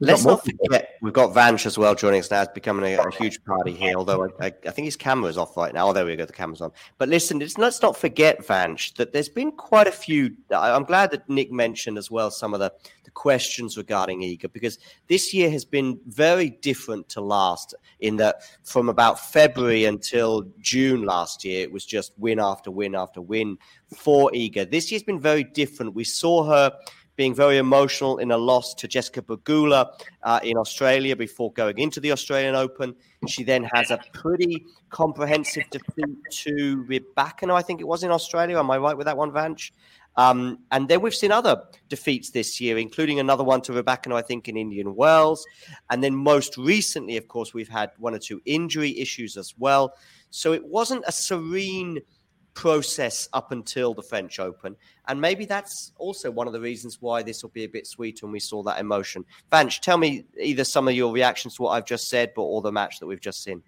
Let's 0.00 0.24
not 0.24 0.44
forget 0.44 0.96
we've 1.00 1.12
got 1.12 1.34
Vanch 1.34 1.66
as 1.66 1.78
well 1.78 1.94
joining 1.94 2.20
us 2.20 2.30
now. 2.30 2.42
It's 2.42 2.52
becoming 2.52 2.94
a, 2.94 3.02
a 3.02 3.10
huge 3.10 3.42
party 3.44 3.72
here. 3.72 3.94
Although 3.96 4.24
I, 4.24 4.46
I, 4.46 4.52
I, 4.66 4.70
think 4.70 4.86
his 4.86 4.96
camera's 4.96 5.38
off 5.38 5.56
right 5.56 5.72
now. 5.72 5.88
Oh, 5.88 5.92
there 5.92 6.04
we 6.04 6.16
go. 6.16 6.24
The 6.24 6.32
camera's 6.32 6.60
on. 6.60 6.72
But 6.98 7.08
listen, 7.08 7.38
let's 7.58 7.82
not 7.82 7.96
forget 7.96 8.46
Vanch 8.46 8.94
that 8.96 9.12
there's 9.12 9.28
been 9.28 9.52
quite 9.52 9.86
a 9.86 9.92
few. 9.92 10.36
I'm 10.50 10.84
glad 10.84 11.10
that 11.12 11.28
Nick 11.28 11.52
mentioned 11.52 11.98
as 11.98 12.10
well 12.10 12.30
some 12.30 12.54
of 12.54 12.60
the, 12.60 12.72
the 13.04 13.10
questions 13.10 13.76
regarding 13.76 14.20
Iga 14.20 14.52
because 14.52 14.78
this 15.08 15.32
year 15.32 15.50
has 15.50 15.64
been 15.64 15.98
very 16.06 16.50
different 16.50 17.08
to 17.10 17.20
last. 17.20 17.74
In 18.00 18.16
that 18.16 18.42
from 18.64 18.88
about 18.88 19.18
February 19.18 19.86
until 19.86 20.46
June 20.60 21.04
last 21.04 21.44
year, 21.44 21.62
it 21.62 21.72
was 21.72 21.86
just 21.86 22.12
win 22.18 22.38
after 22.38 22.70
win 22.70 22.94
after 22.94 23.20
win 23.20 23.58
for 23.94 24.30
Iga. 24.32 24.70
This 24.70 24.90
year's 24.90 25.02
been 25.02 25.20
very 25.20 25.44
different. 25.44 25.94
We 25.94 26.04
saw 26.04 26.44
her 26.44 26.76
being 27.16 27.34
very 27.34 27.58
emotional 27.58 28.18
in 28.18 28.30
a 28.30 28.36
loss 28.36 28.74
to 28.74 28.86
Jessica 28.86 29.22
Pegula 29.22 29.90
uh, 30.22 30.40
in 30.42 30.56
Australia 30.56 31.16
before 31.16 31.52
going 31.52 31.78
into 31.78 31.98
the 32.00 32.12
Australian 32.12 32.54
Open. 32.54 32.94
She 33.26 33.42
then 33.42 33.64
has 33.74 33.90
a 33.90 33.98
pretty 34.12 34.64
comprehensive 34.90 35.64
defeat 35.70 36.16
to 36.30 36.84
Rybakina, 36.88 37.54
I 37.54 37.62
think 37.62 37.80
it 37.80 37.88
was 37.88 38.04
in 38.04 38.10
Australia. 38.10 38.58
Am 38.58 38.70
I 38.70 38.78
right 38.78 38.96
with 38.96 39.06
that 39.06 39.16
one, 39.16 39.32
Vanch? 39.32 39.72
Um, 40.18 40.60
and 40.70 40.88
then 40.88 41.02
we've 41.02 41.14
seen 41.14 41.32
other 41.32 41.62
defeats 41.88 42.30
this 42.30 42.58
year, 42.60 42.78
including 42.78 43.20
another 43.20 43.44
one 43.44 43.60
to 43.62 43.72
Rybakina, 43.72 44.14
I 44.14 44.22
think, 44.22 44.48
in 44.48 44.56
Indian 44.56 44.94
Wells. 44.94 45.44
And 45.90 46.02
then 46.02 46.14
most 46.14 46.56
recently, 46.56 47.16
of 47.16 47.28
course, 47.28 47.52
we've 47.52 47.68
had 47.68 47.90
one 47.98 48.14
or 48.14 48.18
two 48.18 48.40
injury 48.46 48.98
issues 48.98 49.36
as 49.36 49.54
well. 49.58 49.94
So 50.30 50.52
it 50.52 50.64
wasn't 50.64 51.04
a 51.06 51.12
serene– 51.12 52.00
process 52.56 53.28
up 53.34 53.52
until 53.52 53.94
the 53.94 54.02
French 54.02 54.40
Open. 54.40 54.74
And 55.06 55.20
maybe 55.20 55.44
that's 55.44 55.92
also 55.98 56.30
one 56.30 56.46
of 56.46 56.54
the 56.54 56.60
reasons 56.60 57.00
why 57.00 57.22
this 57.22 57.42
will 57.42 57.50
be 57.50 57.64
a 57.64 57.68
bit 57.68 57.86
sweeter 57.86 58.24
and 58.24 58.32
we 58.32 58.40
saw 58.40 58.62
that 58.64 58.80
emotion. 58.80 59.24
Vanch, 59.52 59.80
tell 59.80 59.98
me 59.98 60.24
either 60.40 60.64
some 60.64 60.88
of 60.88 60.94
your 60.94 61.12
reactions 61.12 61.56
to 61.56 61.62
what 61.62 61.70
I've 61.70 61.84
just 61.84 62.08
said, 62.08 62.32
but 62.34 62.42
or 62.42 62.62
the 62.62 62.72
match 62.72 62.98
that 62.98 63.06
we've 63.06 63.20
just 63.20 63.44
seen. 63.44 63.62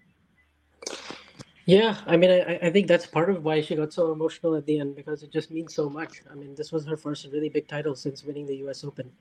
Yeah, 1.65 1.97
I 2.07 2.17
mean, 2.17 2.31
I, 2.31 2.57
I 2.63 2.69
think 2.71 2.87
that's 2.87 3.05
part 3.05 3.29
of 3.29 3.43
why 3.43 3.61
she 3.61 3.75
got 3.75 3.93
so 3.93 4.11
emotional 4.11 4.55
at 4.55 4.65
the 4.65 4.79
end 4.79 4.95
because 4.95 5.21
it 5.21 5.31
just 5.31 5.51
means 5.51 5.75
so 5.75 5.87
much. 5.87 6.23
I 6.31 6.33
mean, 6.33 6.55
this 6.55 6.71
was 6.71 6.83
her 6.87 6.97
first 6.97 7.27
really 7.31 7.49
big 7.49 7.67
title 7.67 7.95
since 7.95 8.23
winning 8.23 8.47
the 8.47 8.55
U.S. 8.57 8.83
Open. 8.83 9.11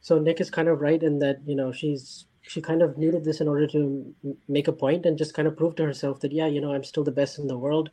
So 0.00 0.18
Nick 0.18 0.40
is 0.40 0.50
kind 0.50 0.66
of 0.66 0.80
right 0.80 1.00
in 1.00 1.20
that 1.20 1.38
you 1.46 1.54
know 1.54 1.70
she's 1.70 2.26
she 2.42 2.60
kind 2.60 2.82
of 2.82 2.98
needed 2.98 3.24
this 3.24 3.40
in 3.40 3.46
order 3.46 3.68
to 3.68 4.12
make 4.48 4.66
a 4.66 4.72
point 4.72 5.06
and 5.06 5.16
just 5.16 5.34
kind 5.34 5.46
of 5.46 5.56
prove 5.56 5.76
to 5.76 5.84
herself 5.84 6.18
that 6.20 6.32
yeah, 6.32 6.46
you 6.46 6.60
know, 6.60 6.72
I'm 6.72 6.82
still 6.82 7.04
the 7.04 7.12
best 7.12 7.38
in 7.38 7.46
the 7.46 7.56
world. 7.56 7.90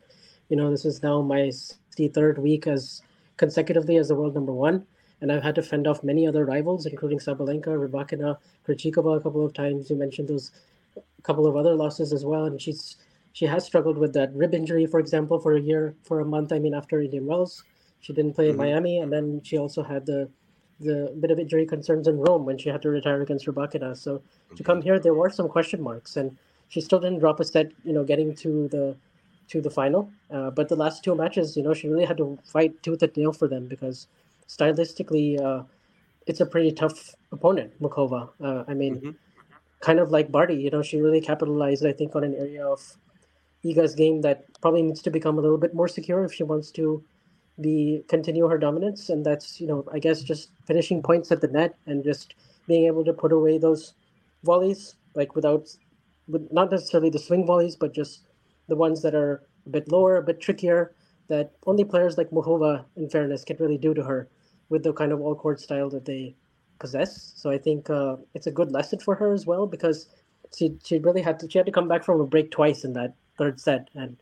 You 0.48 0.56
know, 0.56 0.70
this 0.70 0.84
is 0.84 1.02
now 1.02 1.22
my 1.22 1.50
63rd 1.96 2.38
week 2.38 2.66
as 2.66 3.02
consecutively 3.36 3.96
as 3.96 4.08
the 4.08 4.14
world 4.14 4.34
number 4.34 4.52
one, 4.52 4.86
and 5.20 5.32
I've 5.32 5.42
had 5.42 5.54
to 5.54 5.62
fend 5.62 5.86
off 5.86 6.02
many 6.02 6.26
other 6.26 6.44
rivals, 6.44 6.86
including 6.86 7.18
Sabalenka, 7.18 7.68
Rybakina, 7.68 8.36
Krejcikova 8.66 9.16
a 9.16 9.20
couple 9.20 9.44
of 9.44 9.54
times. 9.54 9.88
You 9.88 9.96
mentioned 9.96 10.28
those 10.28 10.52
couple 11.22 11.46
of 11.46 11.56
other 11.56 11.74
losses 11.74 12.12
as 12.12 12.24
well, 12.24 12.44
and 12.44 12.60
she's 12.60 12.96
she 13.32 13.46
has 13.46 13.64
struggled 13.64 13.96
with 13.96 14.12
that 14.12 14.34
rib 14.34 14.54
injury, 14.54 14.86
for 14.86 15.00
example, 15.00 15.38
for 15.38 15.56
a 15.56 15.60
year, 15.60 15.94
for 16.02 16.20
a 16.20 16.24
month. 16.24 16.52
I 16.52 16.58
mean, 16.58 16.74
after 16.74 17.00
Indian 17.00 17.26
Wells, 17.26 17.64
she 18.00 18.12
didn't 18.12 18.34
play 18.34 18.50
mm-hmm. 18.50 18.60
in 18.60 18.66
Miami, 18.66 18.98
and 18.98 19.12
then 19.12 19.40
she 19.42 19.58
also 19.58 19.82
had 19.82 20.06
the 20.06 20.28
the 20.80 21.14
bit 21.20 21.30
of 21.30 21.38
injury 21.38 21.64
concerns 21.64 22.08
in 22.08 22.18
Rome 22.18 22.44
when 22.44 22.58
she 22.58 22.68
had 22.68 22.82
to 22.82 22.90
retire 22.90 23.22
against 23.22 23.46
Rybakina. 23.46 23.96
So 23.96 24.18
mm-hmm. 24.18 24.56
to 24.56 24.62
come 24.62 24.82
here, 24.82 24.98
there 24.98 25.14
were 25.14 25.30
some 25.30 25.48
question 25.48 25.80
marks, 25.80 26.16
and 26.16 26.36
she 26.68 26.80
still 26.80 27.00
didn't 27.00 27.20
drop 27.20 27.40
a 27.40 27.44
set. 27.44 27.72
You 27.84 27.92
know, 27.92 28.04
getting 28.04 28.34
to 28.36 28.68
the 28.68 28.96
to 29.48 29.60
the 29.60 29.70
final, 29.70 30.10
uh, 30.30 30.50
but 30.50 30.68
the 30.68 30.76
last 30.76 31.04
two 31.04 31.14
matches, 31.14 31.56
you 31.56 31.62
know, 31.62 31.74
she 31.74 31.88
really 31.88 32.04
had 32.04 32.16
to 32.16 32.38
fight 32.44 32.82
tooth 32.82 33.02
and 33.02 33.16
nail 33.16 33.32
for 33.32 33.48
them 33.48 33.66
because 33.66 34.06
stylistically, 34.48 35.40
uh, 35.40 35.62
it's 36.26 36.40
a 36.40 36.46
pretty 36.46 36.72
tough 36.72 37.14
opponent, 37.32 37.72
Muchova. 37.80 38.30
Uh, 38.40 38.64
I 38.68 38.74
mean. 38.74 38.96
Mm-hmm. 38.96 39.10
Kind 39.80 39.98
of 39.98 40.12
like 40.12 40.30
Barty, 40.30 40.54
you 40.54 40.70
know, 40.70 40.80
she 40.80 41.00
really 41.00 41.20
capitalized, 41.20 41.84
I 41.84 41.92
think, 41.92 42.14
on 42.14 42.22
an 42.22 42.36
area 42.36 42.64
of 42.64 42.96
Iga's 43.64 43.96
game 43.96 44.20
that 44.20 44.44
probably 44.60 44.82
needs 44.82 45.02
to 45.02 45.10
become 45.10 45.38
a 45.38 45.40
little 45.40 45.58
bit 45.58 45.74
more 45.74 45.88
secure 45.88 46.24
if 46.24 46.32
she 46.32 46.44
wants 46.44 46.70
to 46.78 47.02
be 47.60 48.04
continue 48.06 48.46
her 48.46 48.58
dominance. 48.58 49.08
And 49.08 49.26
that's, 49.26 49.60
you 49.60 49.66
know, 49.66 49.84
I 49.92 49.98
guess 49.98 50.22
just 50.22 50.50
finishing 50.66 51.02
points 51.02 51.32
at 51.32 51.40
the 51.40 51.48
net 51.48 51.74
and 51.86 52.04
just 52.04 52.36
being 52.68 52.86
able 52.86 53.04
to 53.04 53.12
put 53.12 53.32
away 53.32 53.58
those 53.58 53.94
volleys, 54.44 54.94
like 55.16 55.34
without, 55.34 55.68
with 56.28 56.46
not 56.52 56.70
necessarily 56.70 57.10
the 57.10 57.18
swing 57.18 57.44
volleys, 57.44 57.74
but 57.74 57.92
just 57.92 58.22
the 58.72 58.82
ones 58.86 59.02
that 59.02 59.14
are 59.14 59.42
a 59.66 59.70
bit 59.76 59.92
lower, 59.92 60.16
a 60.16 60.22
bit 60.22 60.40
trickier, 60.40 60.94
that 61.28 61.52
only 61.66 61.84
players 61.84 62.16
like 62.16 62.30
Muchova, 62.30 62.84
in 62.96 63.08
fairness, 63.10 63.44
can 63.44 63.58
really 63.58 63.76
do 63.86 63.92
to 63.92 64.02
her 64.02 64.28
with 64.70 64.82
the 64.82 64.94
kind 64.94 65.12
of 65.12 65.20
all 65.20 65.34
court 65.34 65.60
style 65.60 65.90
that 65.90 66.06
they 66.06 66.34
possess. 66.78 67.34
So 67.36 67.50
I 67.50 67.58
think 67.58 67.90
uh, 67.90 68.16
it's 68.34 68.46
a 68.46 68.56
good 68.58 68.72
lesson 68.72 68.98
for 68.98 69.14
her 69.14 69.32
as 69.32 69.44
well 69.46 69.66
because 69.66 70.08
she 70.56 70.66
she 70.86 70.98
really 70.98 71.22
had 71.28 71.38
to 71.40 71.50
she 71.50 71.58
had 71.58 71.66
to 71.66 71.76
come 71.78 71.88
back 71.92 72.02
from 72.04 72.20
a 72.20 72.26
break 72.26 72.50
twice 72.50 72.84
in 72.84 72.92
that 72.94 73.12
third 73.38 73.60
set, 73.60 73.88
and 73.94 74.16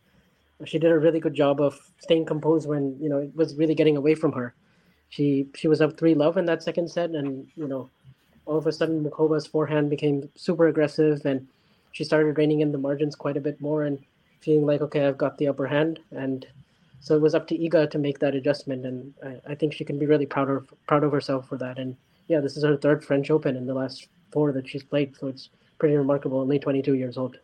she 0.65 0.79
did 0.79 0.93
a 0.93 0.99
really 0.99 1.21
good 1.21 1.35
job 1.35 1.61
of 1.61 1.79
staying 1.99 2.27
composed 2.27 2.69
when 2.69 2.97
you 3.01 3.09
know 3.09 3.19
it 3.19 3.35
was 3.35 3.57
really 3.57 3.75
getting 3.75 3.97
away 3.97 4.15
from 4.15 4.33
her. 4.33 4.55
She 5.09 5.47
she 5.55 5.69
was 5.69 5.81
up 5.81 5.97
three 5.97 6.15
love 6.15 6.37
in 6.37 6.47
that 6.47 6.63
second 6.63 6.91
set, 6.91 7.11
and 7.11 7.47
you 7.57 7.69
know 7.69 7.89
all 8.47 8.59
of 8.59 8.67
a 8.67 8.73
sudden 8.73 9.05
Muchova's 9.05 9.47
forehand 9.47 9.91
became 9.91 10.29
super 10.35 10.67
aggressive, 10.67 11.25
and 11.25 11.47
she 11.93 12.05
started 12.05 12.39
reining 12.39 12.61
in 12.61 12.73
the 12.73 12.79
margins 12.87 13.17
quite 13.17 13.37
a 13.37 13.47
bit 13.49 13.61
more, 13.61 13.85
and 13.85 13.99
feeling 14.41 14.67
like 14.67 14.81
okay, 14.81 15.07
I've 15.07 15.19
got 15.19 15.39
the 15.39 15.49
upper 15.49 15.67
hand, 15.67 16.01
and 16.13 16.47
so 17.01 17.15
it 17.15 17.21
was 17.21 17.35
up 17.35 17.47
to 17.49 17.59
Iga 17.59 17.91
to 17.91 17.99
make 17.99 18.19
that 18.19 18.35
adjustment, 18.35 18.85
and 18.87 19.15
I, 19.25 19.53
I 19.53 19.55
think 19.55 19.73
she 19.73 19.85
can 19.85 19.99
be 19.99 20.07
really 20.07 20.27
proud 20.27 20.51
of 20.51 20.73
proud 20.87 21.05
of 21.05 21.13
herself 21.13 21.49
for 21.49 21.57
that. 21.59 21.79
And 21.79 21.97
yeah, 22.29 22.41
this 22.41 22.57
is 22.57 22.65
her 22.65 22.77
third 22.77 23.05
French 23.05 23.31
Open 23.31 23.57
in 23.57 23.67
the 23.67 23.75
last 23.75 24.09
four 24.31 24.53
that 24.53 24.69
she's 24.69 24.83
played, 24.83 25.17
so 25.17 25.29
it's 25.29 25.49
pretty 25.79 25.97
remarkable. 25.97 26.41
Only 26.41 26.59
22 26.59 26.95
years 26.95 27.17
old 27.17 27.39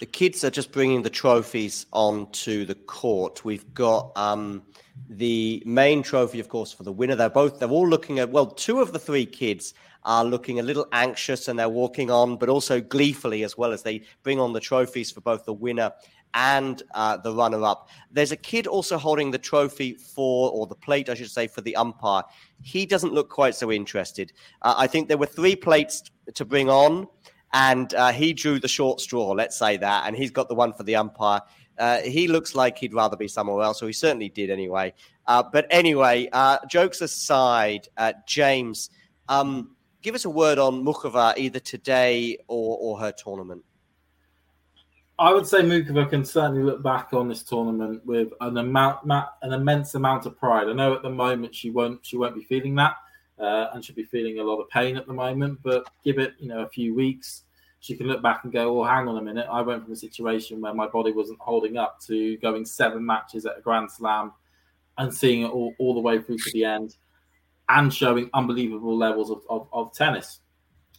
the 0.00 0.06
kids 0.06 0.42
are 0.44 0.50
just 0.50 0.72
bringing 0.72 1.02
the 1.02 1.10
trophies 1.10 1.86
onto 1.92 2.64
the 2.64 2.74
court. 2.74 3.44
We've 3.44 3.72
got 3.74 4.12
um, 4.16 4.62
the 5.10 5.62
main 5.66 6.02
trophy, 6.02 6.40
of 6.40 6.48
course, 6.48 6.72
for 6.72 6.84
the 6.84 6.92
winner. 6.92 7.14
They're 7.14 7.28
both, 7.28 7.58
they're 7.58 7.68
all 7.68 7.86
looking 7.86 8.18
at, 8.18 8.30
well, 8.30 8.46
two 8.46 8.80
of 8.80 8.94
the 8.94 8.98
three 8.98 9.26
kids 9.26 9.74
are 10.04 10.24
looking 10.24 10.58
a 10.58 10.62
little 10.62 10.86
anxious 10.92 11.48
and 11.48 11.58
they're 11.58 11.68
walking 11.68 12.10
on, 12.10 12.38
but 12.38 12.48
also 12.48 12.80
gleefully 12.80 13.44
as 13.44 13.58
well 13.58 13.72
as 13.72 13.82
they 13.82 14.02
bring 14.22 14.40
on 14.40 14.54
the 14.54 14.60
trophies 14.60 15.10
for 15.10 15.20
both 15.20 15.44
the 15.44 15.52
winner 15.52 15.92
and 16.32 16.82
uh, 16.94 17.18
the 17.18 17.34
runner 17.34 17.62
up. 17.62 17.90
There's 18.10 18.32
a 18.32 18.36
kid 18.36 18.66
also 18.66 18.96
holding 18.96 19.30
the 19.30 19.38
trophy 19.38 19.92
for, 19.94 20.50
or 20.50 20.66
the 20.66 20.76
plate, 20.76 21.10
I 21.10 21.14
should 21.14 21.30
say, 21.30 21.46
for 21.46 21.60
the 21.60 21.76
umpire. 21.76 22.22
He 22.62 22.86
doesn't 22.86 23.12
look 23.12 23.28
quite 23.28 23.54
so 23.54 23.70
interested. 23.70 24.32
Uh, 24.62 24.74
I 24.78 24.86
think 24.86 25.08
there 25.08 25.18
were 25.18 25.26
three 25.26 25.56
plates 25.56 26.04
to 26.32 26.46
bring 26.46 26.70
on 26.70 27.06
and 27.52 27.92
uh, 27.94 28.12
he 28.12 28.32
drew 28.32 28.60
the 28.60 28.68
short 28.68 29.00
straw, 29.00 29.30
let's 29.30 29.58
say 29.58 29.76
that, 29.76 30.06
and 30.06 30.16
he's 30.16 30.30
got 30.30 30.48
the 30.48 30.54
one 30.54 30.72
for 30.72 30.82
the 30.82 30.96
umpire. 30.96 31.40
Uh, 31.78 31.98
he 32.00 32.28
looks 32.28 32.54
like 32.54 32.78
he'd 32.78 32.94
rather 32.94 33.16
be 33.16 33.26
somewhere 33.26 33.64
else, 33.64 33.80
so 33.80 33.86
he 33.86 33.92
certainly 33.92 34.28
did 34.28 34.50
anyway. 34.50 34.92
Uh, 35.26 35.42
but 35.42 35.66
anyway, 35.70 36.28
uh, 36.32 36.58
jokes 36.68 37.00
aside, 37.00 37.88
uh, 37.96 38.12
James, 38.26 38.90
um, 39.28 39.74
give 40.02 40.14
us 40.14 40.24
a 40.24 40.30
word 40.30 40.58
on 40.58 40.84
Muchova 40.84 41.36
either 41.38 41.58
today 41.58 42.36
or, 42.48 42.76
or 42.78 43.00
her 43.00 43.12
tournament. 43.12 43.64
I 45.18 45.32
would 45.32 45.46
say 45.46 45.60
Muchova 45.60 46.08
can 46.08 46.24
certainly 46.24 46.62
look 46.62 46.82
back 46.82 47.12
on 47.12 47.28
this 47.28 47.42
tournament 47.42 48.04
with 48.06 48.32
an 48.40 48.56
amount, 48.56 49.10
an 49.42 49.52
immense 49.52 49.94
amount 49.94 50.26
of 50.26 50.38
pride. 50.38 50.68
I 50.68 50.72
know 50.72 50.94
at 50.94 51.02
the 51.02 51.10
moment 51.10 51.54
she 51.54 51.70
won't, 51.70 52.04
she 52.04 52.16
won't 52.16 52.34
be 52.34 52.44
feeling 52.44 52.74
that 52.76 52.96
uh, 53.40 53.68
and 53.72 53.84
she'll 53.84 53.96
be 53.96 54.04
feeling 54.04 54.38
a 54.38 54.44
lot 54.44 54.60
of 54.60 54.68
pain 54.68 54.96
at 54.96 55.06
the 55.06 55.12
moment. 55.12 55.58
But 55.62 55.88
give 56.04 56.18
it, 56.18 56.34
you 56.38 56.48
know, 56.48 56.60
a 56.60 56.68
few 56.68 56.94
weeks, 56.94 57.44
she 57.80 57.96
can 57.96 58.06
look 58.06 58.22
back 58.22 58.44
and 58.44 58.52
go, 58.52 58.72
"Well, 58.72 58.88
hang 58.88 59.08
on 59.08 59.16
a 59.16 59.22
minute. 59.22 59.46
I 59.50 59.62
went 59.62 59.84
from 59.84 59.92
a 59.92 59.96
situation 59.96 60.60
where 60.60 60.74
my 60.74 60.86
body 60.86 61.12
wasn't 61.12 61.40
holding 61.40 61.78
up 61.78 61.98
to 62.06 62.36
going 62.38 62.64
seven 62.64 63.04
matches 63.04 63.46
at 63.46 63.58
a 63.58 63.60
Grand 63.60 63.90
Slam 63.90 64.32
and 64.98 65.12
seeing 65.12 65.42
it 65.42 65.50
all, 65.50 65.74
all 65.78 65.94
the 65.94 66.00
way 66.00 66.20
through 66.20 66.36
to 66.36 66.50
the 66.52 66.64
end, 66.64 66.96
and 67.70 67.92
showing 67.92 68.28
unbelievable 68.34 68.96
levels 68.96 69.30
of, 69.30 69.42
of, 69.48 69.66
of 69.72 69.92
tennis. 69.94 70.40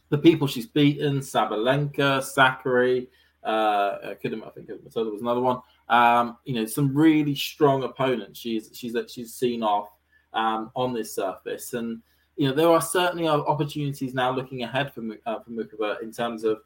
The 0.10 0.18
people 0.18 0.48
she's 0.48 0.66
beaten: 0.66 1.20
Sabalenka, 1.20 2.22
Sakkari." 2.22 3.08
Uh, 3.44 3.98
I 4.12 4.14
couldn't. 4.22 4.44
I 4.44 4.50
think 4.50 4.70
so 4.90 5.04
there 5.04 5.14
was 5.14 5.22
another 5.22 5.42
one. 5.42 5.60
Um, 5.90 6.38
you 6.46 6.56
know, 6.56 6.66
some 6.66 6.96
really 6.96 7.36
strong 7.36 7.84
opponents. 7.84 8.40
She's 8.40 8.70
she's 8.74 8.96
she's 9.08 9.34
seen 9.34 9.62
off 9.62 9.90
um, 10.34 10.72
on 10.76 10.94
this 10.94 11.16
surface, 11.16 11.74
and 11.74 12.02
you 12.42 12.48
know, 12.48 12.56
there 12.56 12.70
are 12.70 12.82
certainly 12.82 13.28
opportunities 13.28 14.16
now 14.16 14.32
looking 14.32 14.64
ahead 14.64 14.92
for 14.92 15.04
uh, 15.28 15.40
for 15.42 15.52
Muchova 15.52 16.02
in 16.02 16.12
terms 16.12 16.44
of 16.44 16.62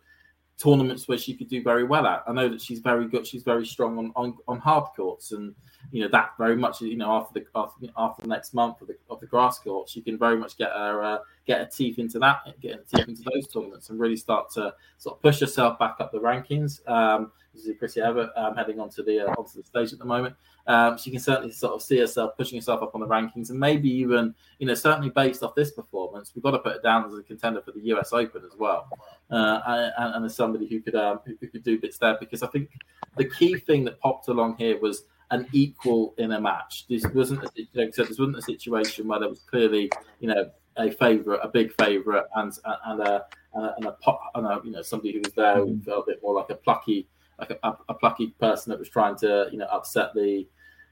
tournaments 0.57 1.09
where 1.09 1.17
she 1.17 1.33
could 1.33 1.49
do 1.49 1.61
very 1.61 1.83
well 1.83 2.07
at. 2.07 2.23
I 2.25 2.31
know 2.31 2.47
that 2.47 2.61
she's 2.61 2.79
very 2.79 3.09
good. 3.09 3.27
She's 3.27 3.43
very 3.43 3.65
strong 3.65 3.97
on, 3.97 4.13
on, 4.15 4.37
on 4.47 4.57
hard 4.57 4.85
courts, 4.95 5.33
and 5.33 5.53
you 5.91 6.01
know 6.01 6.07
that 6.13 6.29
very 6.37 6.55
much. 6.55 6.79
You 6.79 6.95
know, 6.95 7.11
after 7.11 7.41
the 7.41 7.45
after, 7.55 7.87
after 7.97 8.21
the 8.21 8.29
next 8.29 8.53
month 8.53 8.79
of 8.79 8.87
the 8.87 8.95
of 9.09 9.19
the 9.19 9.25
grass 9.25 9.59
court, 9.59 9.89
she 9.89 10.01
can 10.01 10.17
very 10.17 10.37
much 10.37 10.57
get 10.57 10.71
her 10.71 11.03
uh, 11.03 11.17
get 11.45 11.59
her 11.59 11.65
teeth 11.65 11.99
into 11.99 12.19
that, 12.19 12.57
get 12.61 12.75
her 12.75 12.83
teeth 12.89 13.09
into 13.09 13.23
those 13.33 13.45
tournaments, 13.49 13.89
and 13.89 13.99
really 13.99 14.15
start 14.15 14.49
to 14.51 14.73
sort 14.97 15.17
of 15.17 15.21
push 15.21 15.41
herself 15.41 15.77
back 15.77 15.97
up 15.99 16.09
the 16.13 16.19
rankings. 16.19 16.87
Um, 16.89 17.33
this 17.55 17.65
is 17.65 17.77
Chrissy 17.79 18.01
Evert 18.01 18.29
um, 18.35 18.55
heading 18.55 18.79
onto 18.79 19.03
the 19.03 19.21
uh, 19.21 19.33
onto 19.37 19.61
the 19.61 19.63
stage 19.63 19.93
at 19.93 19.99
the 19.99 20.05
moment. 20.05 20.35
Um, 20.67 20.97
she 20.97 21.11
can 21.11 21.19
certainly 21.19 21.51
sort 21.51 21.73
of 21.73 21.81
see 21.81 21.99
herself 21.99 22.35
pushing 22.37 22.57
herself 22.57 22.81
up 22.83 22.93
on 22.95 23.01
the 23.01 23.07
rankings, 23.07 23.49
and 23.49 23.59
maybe 23.59 23.89
even, 23.89 24.35
you 24.59 24.67
know, 24.67 24.73
certainly 24.73 25.09
based 25.09 25.43
off 25.43 25.55
this 25.55 25.71
performance, 25.71 26.31
we've 26.35 26.43
got 26.43 26.51
to 26.51 26.59
put 26.59 26.73
her 26.73 26.81
down 26.81 27.05
as 27.05 27.17
a 27.17 27.23
contender 27.23 27.61
for 27.61 27.71
the 27.71 27.81
US 27.95 28.13
Open 28.13 28.43
as 28.45 28.57
well, 28.57 28.89
uh, 29.31 29.61
and, 29.97 30.15
and, 30.15 30.25
as 30.25 30.35
somebody 30.35 30.67
who 30.67 30.81
could 30.81 30.95
um, 30.95 31.19
who, 31.25 31.35
could 31.47 31.63
do 31.63 31.79
bits 31.79 31.97
there. 31.97 32.17
Because 32.19 32.43
I 32.43 32.47
think 32.47 32.69
the 33.15 33.25
key 33.25 33.57
thing 33.57 33.85
that 33.85 33.99
popped 33.99 34.27
along 34.27 34.57
here 34.57 34.79
was 34.79 35.05
an 35.31 35.47
equal 35.53 36.13
in 36.17 36.33
a 36.33 36.41
match. 36.41 36.85
This 36.87 37.05
wasn't, 37.13 37.43
a, 37.43 37.49
like 37.73 37.93
this 37.93 38.09
wasn't 38.09 38.37
a 38.37 38.41
situation 38.41 39.07
where 39.07 39.19
there 39.19 39.29
was 39.29 39.39
clearly, 39.39 39.91
you 40.19 40.27
know, 40.27 40.51
a 40.77 40.91
favourite, 40.91 41.39
a 41.41 41.47
big 41.47 41.73
favourite, 41.79 42.25
and 42.35 42.51
and 42.85 43.01
a 43.01 43.25
and 43.55 43.85
a, 43.85 43.91
pop, 43.93 44.19
and 44.35 44.45
a, 44.45 44.59
you 44.63 44.71
know, 44.71 44.81
somebody 44.81 45.13
who 45.13 45.19
was 45.19 45.33
there 45.33 45.55
who 45.55 45.79
felt 45.81 46.05
a 46.07 46.11
bit 46.11 46.19
more 46.21 46.33
like 46.33 46.49
a 46.49 46.55
plucky, 46.55 47.07
like 47.39 47.59
a, 47.63 47.77
a 47.89 47.93
plucky 47.93 48.27
person 48.39 48.69
that 48.71 48.79
was 48.79 48.89
trying 48.89 49.15
to, 49.17 49.47
you 49.51 49.57
know, 49.57 49.67
upset 49.71 50.13
the 50.13 50.45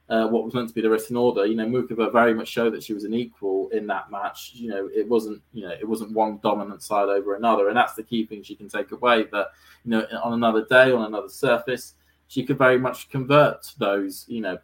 uh, 0.10 0.28
what 0.28 0.44
was 0.44 0.54
meant 0.54 0.68
to 0.68 0.76
be 0.76 0.82
the 0.82 0.90
written 0.90 1.16
order. 1.16 1.46
You 1.46 1.56
know, 1.56 1.66
Muchova 1.66 2.12
very 2.12 2.34
much 2.34 2.48
showed 2.48 2.74
that 2.74 2.84
she 2.84 2.94
was 2.94 3.04
an 3.04 3.14
equal 3.14 3.70
in 3.70 3.88
that 3.88 4.12
match. 4.12 4.52
You 4.54 4.70
know, 4.70 4.90
it 4.94 5.08
wasn't 5.08 5.42
you 5.54 5.64
know 5.64 5.72
it 5.72 5.88
wasn't 5.88 6.12
one 6.12 6.40
dominant 6.44 6.84
side 6.84 7.10
over 7.10 7.36
another, 7.36 7.70
and 7.70 7.78
that's 7.78 7.94
the 7.94 8.04
key 8.04 8.26
thing 8.26 8.44
she 8.44 8.56
can 8.56 8.68
take 8.68 8.92
away. 8.92 9.26
That 9.32 9.48
you 9.86 9.92
know, 9.92 10.06
on 10.24 10.34
another 10.34 10.66
day, 10.66 10.92
on 10.92 11.06
another 11.06 11.30
surface, 11.30 11.96
she 12.28 12.44
could 12.44 12.58
very 12.58 12.78
much 12.78 13.10
convert 13.10 13.74
those 13.78 14.26
you 14.28 14.42
know 14.42 14.58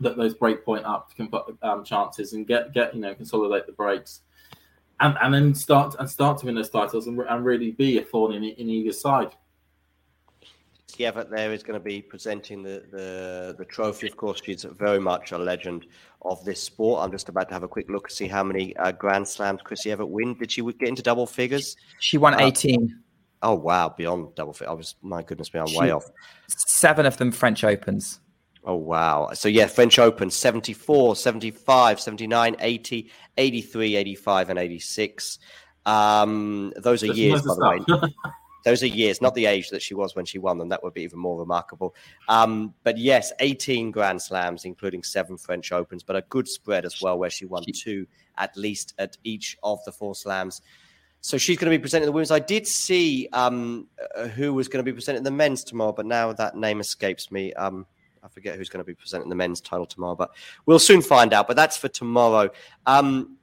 that 0.00 0.16
those 0.16 0.34
break 0.34 0.64
point 0.64 0.84
up 0.84 1.10
um, 1.62 1.84
chances 1.84 2.32
and 2.32 2.46
get 2.46 2.72
get 2.72 2.94
you 2.94 3.00
know 3.00 3.14
consolidate 3.14 3.66
the 3.66 3.72
breaks. 3.72 4.22
And, 5.00 5.16
and 5.22 5.32
then 5.32 5.54
start 5.54 5.94
and 6.00 6.10
start 6.10 6.38
to 6.38 6.46
win 6.46 6.56
those 6.56 6.70
titles 6.70 7.06
and, 7.06 7.20
and 7.20 7.44
really 7.44 7.70
be 7.70 7.98
a 7.98 8.02
thorn 8.02 8.32
in, 8.32 8.42
in 8.42 8.68
either 8.68 8.92
side. 8.92 9.30
Evert 10.98 11.30
there 11.30 11.52
is 11.52 11.62
going 11.62 11.78
to 11.78 11.84
be 11.84 12.02
presenting 12.02 12.62
the, 12.62 12.82
the, 12.90 13.54
the 13.56 13.64
trophy. 13.64 14.08
Of 14.08 14.16
course, 14.16 14.40
she's 14.42 14.64
very 14.64 14.98
much 14.98 15.32
a 15.32 15.38
legend 15.38 15.86
of 16.22 16.44
this 16.44 16.62
sport. 16.62 17.02
I'm 17.04 17.12
just 17.12 17.28
about 17.28 17.48
to 17.48 17.54
have 17.54 17.62
a 17.62 17.68
quick 17.68 17.88
look 17.88 18.08
to 18.08 18.14
see 18.14 18.26
how 18.26 18.42
many 18.42 18.76
uh, 18.76 18.92
Grand 18.92 19.28
Slams 19.28 19.62
Chrissy 19.62 19.92
Evert 19.92 20.08
win. 20.08 20.34
Did 20.34 20.50
she 20.50 20.62
get 20.62 20.88
into 20.88 21.02
double 21.02 21.26
figures? 21.26 21.76
She 22.00 22.18
won 22.18 22.34
uh, 22.34 22.46
18. 22.46 23.00
Oh 23.42 23.54
wow, 23.54 23.94
beyond 23.96 24.34
double 24.34 24.52
figures. 24.52 24.70
I 24.70 24.74
was 24.74 24.94
my 25.02 25.22
goodness 25.22 25.52
me, 25.54 25.60
I'm 25.60 25.72
way 25.74 25.90
off. 25.90 26.10
Seven 26.48 27.06
of 27.06 27.16
them 27.18 27.30
French 27.30 27.62
Opens. 27.62 28.18
Oh 28.64 28.74
wow. 28.74 29.30
So 29.34 29.48
yeah, 29.48 29.66
French 29.66 29.98
Open 29.98 30.30
74, 30.30 31.16
75, 31.16 32.00
79, 32.00 32.56
80, 32.58 33.10
83, 33.36 33.96
85 33.96 34.50
and 34.50 34.58
86. 34.58 35.38
Um 35.86 36.72
those 36.76 37.04
are 37.04 37.06
Just 37.06 37.18
years 37.18 37.42
by 37.42 37.54
the 37.54 38.00
way. 38.02 38.14
Those 38.64 38.82
are 38.82 38.88
years, 38.88 39.20
not 39.20 39.34
the 39.34 39.46
age 39.46 39.70
that 39.70 39.82
she 39.82 39.94
was 39.94 40.16
when 40.16 40.24
she 40.24 40.38
won 40.38 40.58
them. 40.58 40.68
That 40.68 40.82
would 40.82 40.94
be 40.94 41.02
even 41.02 41.18
more 41.18 41.38
remarkable. 41.38 41.94
Um, 42.28 42.74
but 42.82 42.98
yes, 42.98 43.32
18 43.40 43.90
Grand 43.90 44.20
Slams, 44.20 44.64
including 44.64 45.02
seven 45.02 45.36
French 45.36 45.72
Opens, 45.72 46.02
but 46.02 46.16
a 46.16 46.22
good 46.28 46.48
spread 46.48 46.84
as 46.84 47.00
well, 47.00 47.18
where 47.18 47.30
she 47.30 47.46
won 47.46 47.64
two 47.72 48.06
at 48.36 48.56
least 48.56 48.94
at 48.98 49.16
each 49.24 49.56
of 49.62 49.84
the 49.84 49.92
four 49.92 50.14
slams. 50.14 50.62
So 51.20 51.36
she's 51.36 51.58
going 51.58 51.70
to 51.70 51.76
be 51.76 51.80
presenting 51.80 52.06
the 52.06 52.12
women's. 52.12 52.30
I 52.30 52.38
did 52.38 52.66
see 52.66 53.28
um, 53.32 53.88
uh, 54.14 54.28
who 54.28 54.54
was 54.54 54.68
going 54.68 54.84
to 54.84 54.88
be 54.88 54.94
presenting 54.94 55.24
the 55.24 55.30
men's 55.30 55.64
tomorrow, 55.64 55.92
but 55.92 56.06
now 56.06 56.32
that 56.32 56.56
name 56.56 56.80
escapes 56.80 57.30
me. 57.30 57.52
Um, 57.54 57.86
I 58.22 58.28
forget 58.28 58.56
who's 58.56 58.68
going 58.68 58.80
to 58.80 58.86
be 58.86 58.94
presenting 58.94 59.28
the 59.28 59.34
men's 59.34 59.60
title 59.60 59.86
tomorrow, 59.86 60.14
but 60.14 60.30
we'll 60.66 60.78
soon 60.78 61.02
find 61.02 61.32
out. 61.32 61.48
But 61.48 61.56
that's 61.56 61.76
for 61.76 61.88
tomorrow. 61.88 62.50
Um, 62.86 63.36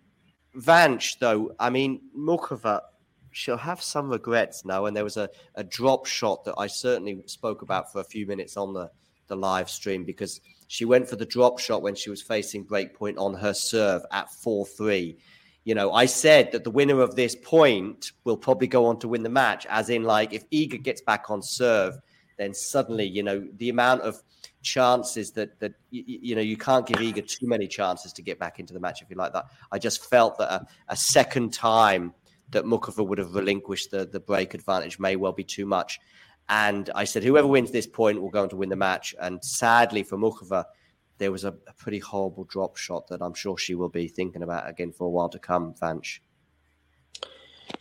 Vanch, 0.57 1.19
though, 1.19 1.53
I 1.59 1.69
mean, 1.69 2.01
Muchova, 2.17 2.81
she'll 3.35 3.57
have 3.57 3.81
some 3.81 4.09
regrets 4.09 4.63
now. 4.63 4.85
And 4.85 4.95
there 4.95 5.03
was 5.03 5.17
a, 5.17 5.29
a 5.55 5.63
drop 5.63 6.05
shot 6.05 6.45
that 6.45 6.55
I 6.57 6.67
certainly 6.67 7.21
spoke 7.25 7.61
about 7.61 7.91
for 7.91 7.99
a 7.99 8.05
few 8.05 8.25
minutes 8.25 8.55
on 8.55 8.73
the, 8.73 8.89
the 9.27 9.35
live 9.35 9.69
stream 9.69 10.05
because 10.05 10.39
she 10.67 10.85
went 10.85 11.09
for 11.09 11.17
the 11.17 11.25
drop 11.25 11.59
shot 11.59 11.81
when 11.81 11.95
she 11.95 12.09
was 12.09 12.21
facing 12.21 12.65
breakpoint 12.65 13.17
on 13.17 13.33
her 13.33 13.53
serve 13.53 14.03
at 14.11 14.31
4 14.31 14.65
3. 14.65 15.17
You 15.65 15.75
know, 15.75 15.91
I 15.91 16.05
said 16.05 16.53
that 16.53 16.63
the 16.63 16.71
winner 16.71 17.01
of 17.01 17.15
this 17.15 17.35
point 17.35 18.13
will 18.23 18.37
probably 18.37 18.67
go 18.67 18.85
on 18.85 18.99
to 18.99 19.07
win 19.09 19.23
the 19.23 19.29
match, 19.29 19.65
as 19.65 19.89
in, 19.89 20.03
like, 20.03 20.31
if 20.31 20.49
Iga 20.51 20.81
gets 20.81 21.01
back 21.01 21.29
on 21.29 21.41
serve, 21.41 21.95
then 22.37 22.53
suddenly, 22.53 23.05
you 23.05 23.23
know, 23.23 23.45
the 23.57 23.69
amount 23.69 24.03
of 24.03 24.21
chances 24.61 25.31
that 25.31 25.59
that 25.59 25.73
you, 25.91 26.03
you 26.07 26.35
know 26.35 26.41
you 26.41 26.57
can't 26.57 26.87
give 26.87 26.97
Iga 26.97 27.27
too 27.27 27.47
many 27.47 27.67
chances 27.67 28.11
to 28.13 28.21
get 28.21 28.39
back 28.39 28.59
into 28.59 28.73
the 28.73 28.79
match 28.79 29.01
if 29.01 29.09
you 29.09 29.15
like 29.15 29.33
that. 29.33 29.45
I 29.71 29.77
just 29.77 30.09
felt 30.09 30.37
that 30.37 30.51
a, 30.51 30.67
a 30.87 30.95
second 30.95 31.53
time 31.53 32.13
that 32.55 32.63
Muchova 32.65 33.05
would 33.05 33.17
have 33.17 33.35
relinquished 33.35 33.91
the 33.91 34.05
the 34.05 34.19
break 34.19 34.53
advantage 34.53 34.97
may 34.97 35.15
well 35.17 35.33
be 35.33 35.43
too 35.43 35.65
much. 35.65 35.99
And 36.47 36.89
I 36.95 37.03
said 37.03 37.23
whoever 37.23 37.47
wins 37.47 37.69
this 37.71 37.87
point 37.87 38.21
will 38.21 38.29
go 38.29 38.43
on 38.43 38.49
to 38.49 38.55
win 38.55 38.69
the 38.69 38.75
match. 38.75 39.13
And 39.19 39.43
sadly 39.43 40.03
for 40.03 40.17
Muchova, 40.17 40.63
there 41.17 41.31
was 41.31 41.43
a, 41.43 41.49
a 41.67 41.73
pretty 41.77 41.99
horrible 41.99 42.45
drop 42.45 42.77
shot 42.77 43.07
that 43.09 43.21
I'm 43.21 43.33
sure 43.33 43.57
she 43.57 43.75
will 43.75 43.89
be 43.89 44.07
thinking 44.07 44.41
about 44.43 44.69
again 44.69 44.91
for 44.93 45.05
a 45.05 45.09
while 45.09 45.27
to 45.29 45.39
come. 45.39 45.73
Vanch. 45.81 46.19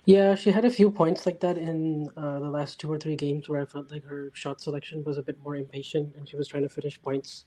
Yeah, 0.06 0.34
she 0.34 0.50
had 0.50 0.64
a 0.64 0.70
few 0.70 0.90
points 0.90 1.24
like 1.24 1.38
that 1.40 1.56
in 1.56 2.08
uh, 2.16 2.38
the 2.40 2.50
last 2.58 2.80
two 2.80 2.90
or 2.90 2.98
three 2.98 3.16
games 3.16 3.48
where 3.48 3.60
I 3.62 3.66
felt 3.66 3.90
like 3.92 4.04
her 4.04 4.30
shot 4.34 4.60
selection 4.60 5.04
was 5.04 5.18
a 5.18 5.22
bit 5.22 5.38
more 5.44 5.56
impatient 5.56 6.14
and 6.16 6.28
she 6.28 6.36
was 6.36 6.48
trying 6.48 6.64
to 6.64 6.68
finish 6.68 7.00
points 7.00 7.44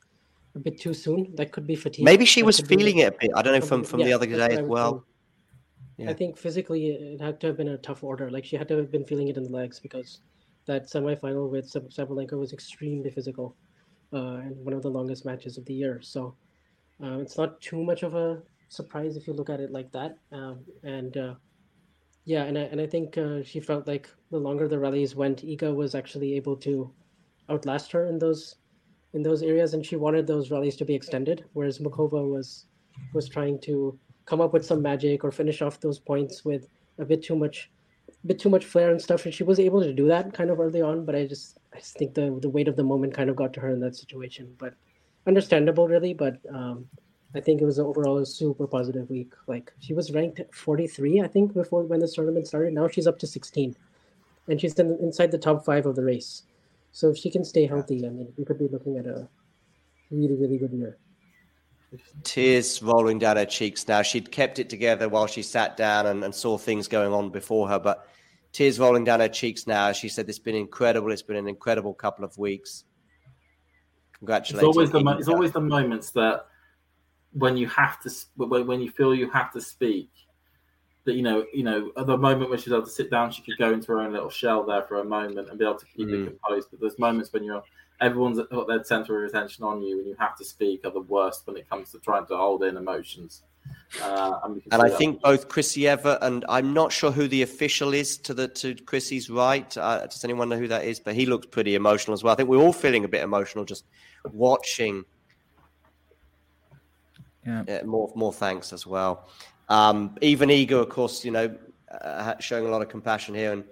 a 0.55 0.60
bit 0.60 0.79
too 0.79 0.93
soon. 0.93 1.36
That 1.36 1.51
could 1.51 1.67
be 1.67 1.75
fatigue. 1.75 2.05
Maybe 2.05 2.25
she 2.25 2.41
That 2.41 2.46
was 2.46 2.57
could 2.57 2.69
be- 2.69 2.77
feeling 2.77 2.98
it 3.00 3.13
a 3.13 3.17
bit. 3.19 3.31
I 3.36 3.41
don't 3.41 3.53
know 3.60 3.65
from 3.72 3.84
from 3.84 4.00
the 4.00 4.13
other 4.13 4.25
day 4.27 4.55
as 4.62 4.62
well. 4.75 5.03
Yeah. 5.98 6.12
I 6.12 6.13
think 6.13 6.38
physically 6.38 6.88
it 6.88 7.22
had 7.22 7.39
to 7.42 7.48
have 7.48 7.58
been 7.58 7.70
a 7.70 7.77
tough 7.77 8.04
order. 8.04 8.30
Like 8.30 8.46
she 8.46 8.56
had 8.56 8.68
to 8.68 8.77
have 8.77 8.92
been 8.92 9.06
feeling 9.06 9.30
it 9.30 9.38
in 9.38 9.44
the 9.44 9.50
legs 9.50 9.80
because 9.80 10.22
that 10.68 10.86
semifinal 10.86 11.50
with 11.50 11.68
Sab- 11.68 11.89
Sabalenka 11.89 12.38
was 12.38 12.54
extremely 12.54 13.10
physical 13.10 13.56
uh, 14.13 14.38
and 14.38 14.56
one 14.63 14.74
of 14.74 14.84
the 14.84 14.89
longest 14.89 15.25
matches 15.25 15.58
of 15.58 15.66
the 15.66 15.74
year. 15.74 16.00
So 16.01 16.36
uh, 17.04 17.20
it's 17.20 17.38
not 17.38 17.60
too 17.62 17.84
much 17.84 18.04
of 18.04 18.16
a 18.16 18.42
surprise 18.70 19.16
if 19.16 19.27
you 19.27 19.34
look 19.34 19.50
at 19.50 19.60
it 19.60 19.72
like 19.72 19.92
that. 19.92 20.18
Um, 20.32 20.66
and 20.84 21.16
uh, 21.18 21.34
yeah, 22.25 22.44
and 22.44 22.58
I, 22.58 22.62
and 22.62 22.82
I 22.82 22.88
think 22.88 23.18
uh, 23.18 23.42
she 23.44 23.60
felt 23.60 23.88
like 23.88 24.10
the 24.32 24.38
longer 24.38 24.68
the 24.68 24.80
rallies 24.80 25.16
went, 25.16 25.46
Iga 25.46 25.74
was 25.74 25.96
actually 25.96 26.36
able 26.36 26.58
to 26.58 26.94
outlast 27.50 27.92
her 27.94 28.06
in 28.08 28.20
those 28.20 28.56
in 29.13 29.24
those 29.24 29.42
areas, 29.42 29.74
and 29.74 29.86
she 29.86 29.96
wanted 29.96 30.27
those 30.27 30.51
rallies 30.51 30.75
to 30.75 30.86
be 30.86 30.94
extended, 30.94 31.46
whereas 31.54 31.80
Muchova 31.80 32.30
was 32.30 32.66
was 33.13 33.30
trying 33.30 33.60
to 33.62 33.98
come 34.27 34.41
up 34.41 34.53
with 34.53 34.65
some 34.65 34.81
magic 34.81 35.24
or 35.24 35.31
finish 35.31 35.62
off 35.62 35.79
those 35.79 35.98
points 35.98 36.46
with 36.46 36.67
a 37.00 37.05
bit 37.05 37.24
too 37.24 37.36
much 37.36 37.72
bit 38.25 38.39
too 38.39 38.50
much 38.50 38.65
flair 38.65 38.91
and 38.91 39.01
stuff. 39.01 39.25
And 39.25 39.34
she 39.34 39.43
was 39.43 39.60
able 39.60 39.82
to 39.82 39.93
do 39.93 40.08
that 40.08 40.34
kind 40.34 40.49
of 40.49 40.60
early 40.60 40.82
on 40.82 41.06
but 41.06 41.15
i 41.15 41.25
just 41.25 41.60
i 41.73 41.78
just 41.78 41.97
think 41.97 42.13
the 42.13 42.38
the 42.41 42.49
weight 42.49 42.67
of 42.67 42.75
the 42.75 42.84
moment 42.84 43.13
kind 43.13 43.30
of 43.30 43.36
got 43.36 43.54
to 43.54 43.62
her 43.62 43.71
in 43.71 43.80
that 43.80 43.95
situation. 43.95 44.54
But 44.58 44.73
understandable 45.25 45.88
really. 45.88 46.13
But 46.13 46.38
um 46.54 46.86
i 47.36 47.39
think 47.39 47.62
it 47.62 47.65
was 47.65 47.80
overall 47.80 48.17
a 48.19 48.25
super 48.25 48.67
positive 48.67 49.10
week. 49.10 49.34
Like 49.47 49.71
she 49.80 49.93
was 49.93 50.12
ranked 50.12 50.41
43 50.54 51.21
i 51.21 51.28
think 51.28 51.54
before 51.54 51.84
when 51.84 51.99
this 52.02 52.13
tournament 52.13 52.47
started. 52.47 52.73
Now 52.73 52.88
she's 52.88 53.08
up 53.08 53.19
to 53.19 53.28
16 53.28 53.75
and 54.49 54.62
she's 54.62 54.73
in, 54.80 54.97
inside 55.02 55.32
the 55.32 55.38
top 55.38 55.65
five 55.65 55.86
of 55.86 55.95
the 55.95 56.04
race. 56.04 56.43
So 56.91 57.10
if 57.10 57.17
she 57.17 57.30
can 57.30 57.45
stay 57.45 57.65
healthy 57.65 58.06
i 58.06 58.10
mean 58.10 58.34
we 58.38 58.45
could 58.45 58.60
be 58.60 58.67
looking 58.67 58.97
at 58.97 59.06
a 59.06 59.28
really 60.12 60.36
really 60.36 60.58
good 60.58 60.73
year 60.73 60.97
tears 62.23 62.82
rolling 62.82 63.19
down 63.19 63.38
her 63.38 63.45
cheeks 63.45 63.88
now. 63.88 64.02
She'd 64.02 64.32
kept 64.32 64.60
it 64.60 64.69
together 64.69 65.10
while 65.10 65.28
she 65.28 65.41
sat 65.41 65.78
down 65.78 66.08
and, 66.08 66.23
and 66.23 66.34
saw 66.34 66.58
things 66.58 66.88
going 66.88 67.13
on 67.13 67.30
before 67.30 67.67
her, 67.69 67.80
but 67.80 68.08
tears 68.52 68.80
rolling 68.80 69.04
down 69.04 69.19
her 69.19 69.30
cheeks 69.30 69.67
now. 69.67 69.91
She 69.91 70.10
said, 70.10 70.28
It's 70.30 70.39
been 70.39 70.56
incredible. 70.56 71.12
It's 71.12 71.21
been 71.21 71.38
an 71.38 71.47
incredible 71.47 71.93
couple 71.93 72.26
of 72.26 72.38
weeks. 72.38 72.84
It's 74.12 74.19
Congratulations. 74.19 74.63
always 74.76 74.91
the 74.91 75.00
mo- 75.00 75.17
it's 75.17 75.28
always 75.28 75.52
the 75.52 75.62
moments 75.62 76.12
that 76.12 76.47
when 77.34 77.56
you 77.56 77.67
have 77.67 78.00
to 78.02 78.10
when, 78.36 78.65
when 78.65 78.82
you 78.82 78.89
feel 78.89 79.13
you 79.13 79.30
have 79.30 79.52
to 79.54 79.62
speak 79.62 80.10
that 81.06 81.13
you 81.13 81.21
know 81.21 81.45
you 81.54 81.62
know 81.63 81.91
at 81.97 82.08
the 82.08 82.17
moment 82.17 82.50
when 82.50 82.58
she's 82.58 82.73
able 82.73 82.84
to 82.84 82.89
sit 82.89 83.12
down 83.12 83.30
she 83.30 83.43
could 83.43 83.58
go 83.60 83.71
into 83.71 83.91
her 83.91 84.00
own 84.00 84.12
little 84.12 84.30
shell 84.30 84.63
there 84.65 84.82
for 84.84 85.02
a 85.02 85.04
moment 85.04 85.50
and 85.50 85.60
be 85.60 85.63
able 85.65 85.78
to 85.78 85.86
keep 85.86 86.08
Mm. 86.08 86.23
it 86.23 86.26
composed 86.39 86.69
but 86.71 86.80
there's 86.80 86.97
moments 86.97 87.32
when 87.32 87.43
you're 87.43 87.62
everyone's 87.99 88.39
got 88.51 88.67
their 88.67 88.83
center 88.83 89.23
of 89.23 89.29
attention 89.29 89.63
on 89.63 89.81
you 89.81 89.97
and 89.99 90.07
you 90.07 90.15
have 90.19 90.36
to 90.38 90.45
speak 90.45 90.86
are 90.86 90.91
the 90.91 91.01
worst 91.01 91.45
when 91.45 91.57
it 91.57 91.69
comes 91.69 91.91
to 91.91 91.99
trying 91.99 92.25
to 92.27 92.38
hold 92.38 92.63
in 92.63 92.77
emotions 92.77 93.43
uh, 94.01 94.39
and, 94.43 94.62
And 94.71 94.81
I 94.81 94.89
that. 94.89 94.97
think 94.97 95.21
both 95.21 95.47
Chrissy 95.47 95.88
Evert 95.88 96.19
and 96.21 96.45
I'm 96.49 96.73
not 96.73 96.91
sure 96.91 97.12
who 97.12 97.27
the 97.27 97.41
official 97.41 97.93
is 97.93 98.17
to 98.19 98.33
the 98.33 98.47
to 98.49 98.75
Chrissy's 98.75 99.29
right. 99.29 99.75
Uh, 99.77 100.05
does 100.05 100.23
anyone 100.23 100.49
know 100.49 100.57
who 100.57 100.67
that 100.67 100.86
is? 100.86 100.99
But 100.99 101.15
he 101.15 101.25
looks 101.25 101.47
pretty 101.47 101.75
emotional 101.75 102.13
as 102.13 102.23
well. 102.23 102.33
I 102.33 102.36
think 102.36 102.49
we're 102.49 102.62
all 102.62 102.73
feeling 102.73 103.03
a 103.05 103.07
bit 103.07 103.23
emotional 103.23 103.65
just 103.65 103.86
watching 104.31 105.05
Yeah. 107.45 107.63
Yeah, 107.67 107.83
more 107.83 108.12
more 108.15 108.33
thanks 108.33 108.73
as 108.73 108.86
well. 108.86 109.27
Um, 109.69 110.15
even 110.21 110.49
Iga, 110.49 110.81
of 110.81 110.89
course, 110.89 111.25
you 111.25 111.31
know, 111.31 111.55
uh, 111.91 112.36
showing 112.39 112.67
a 112.67 112.69
lot 112.69 112.81
of 112.81 112.89
compassion 112.89 113.36
here, 113.36 113.53
and 113.53 113.63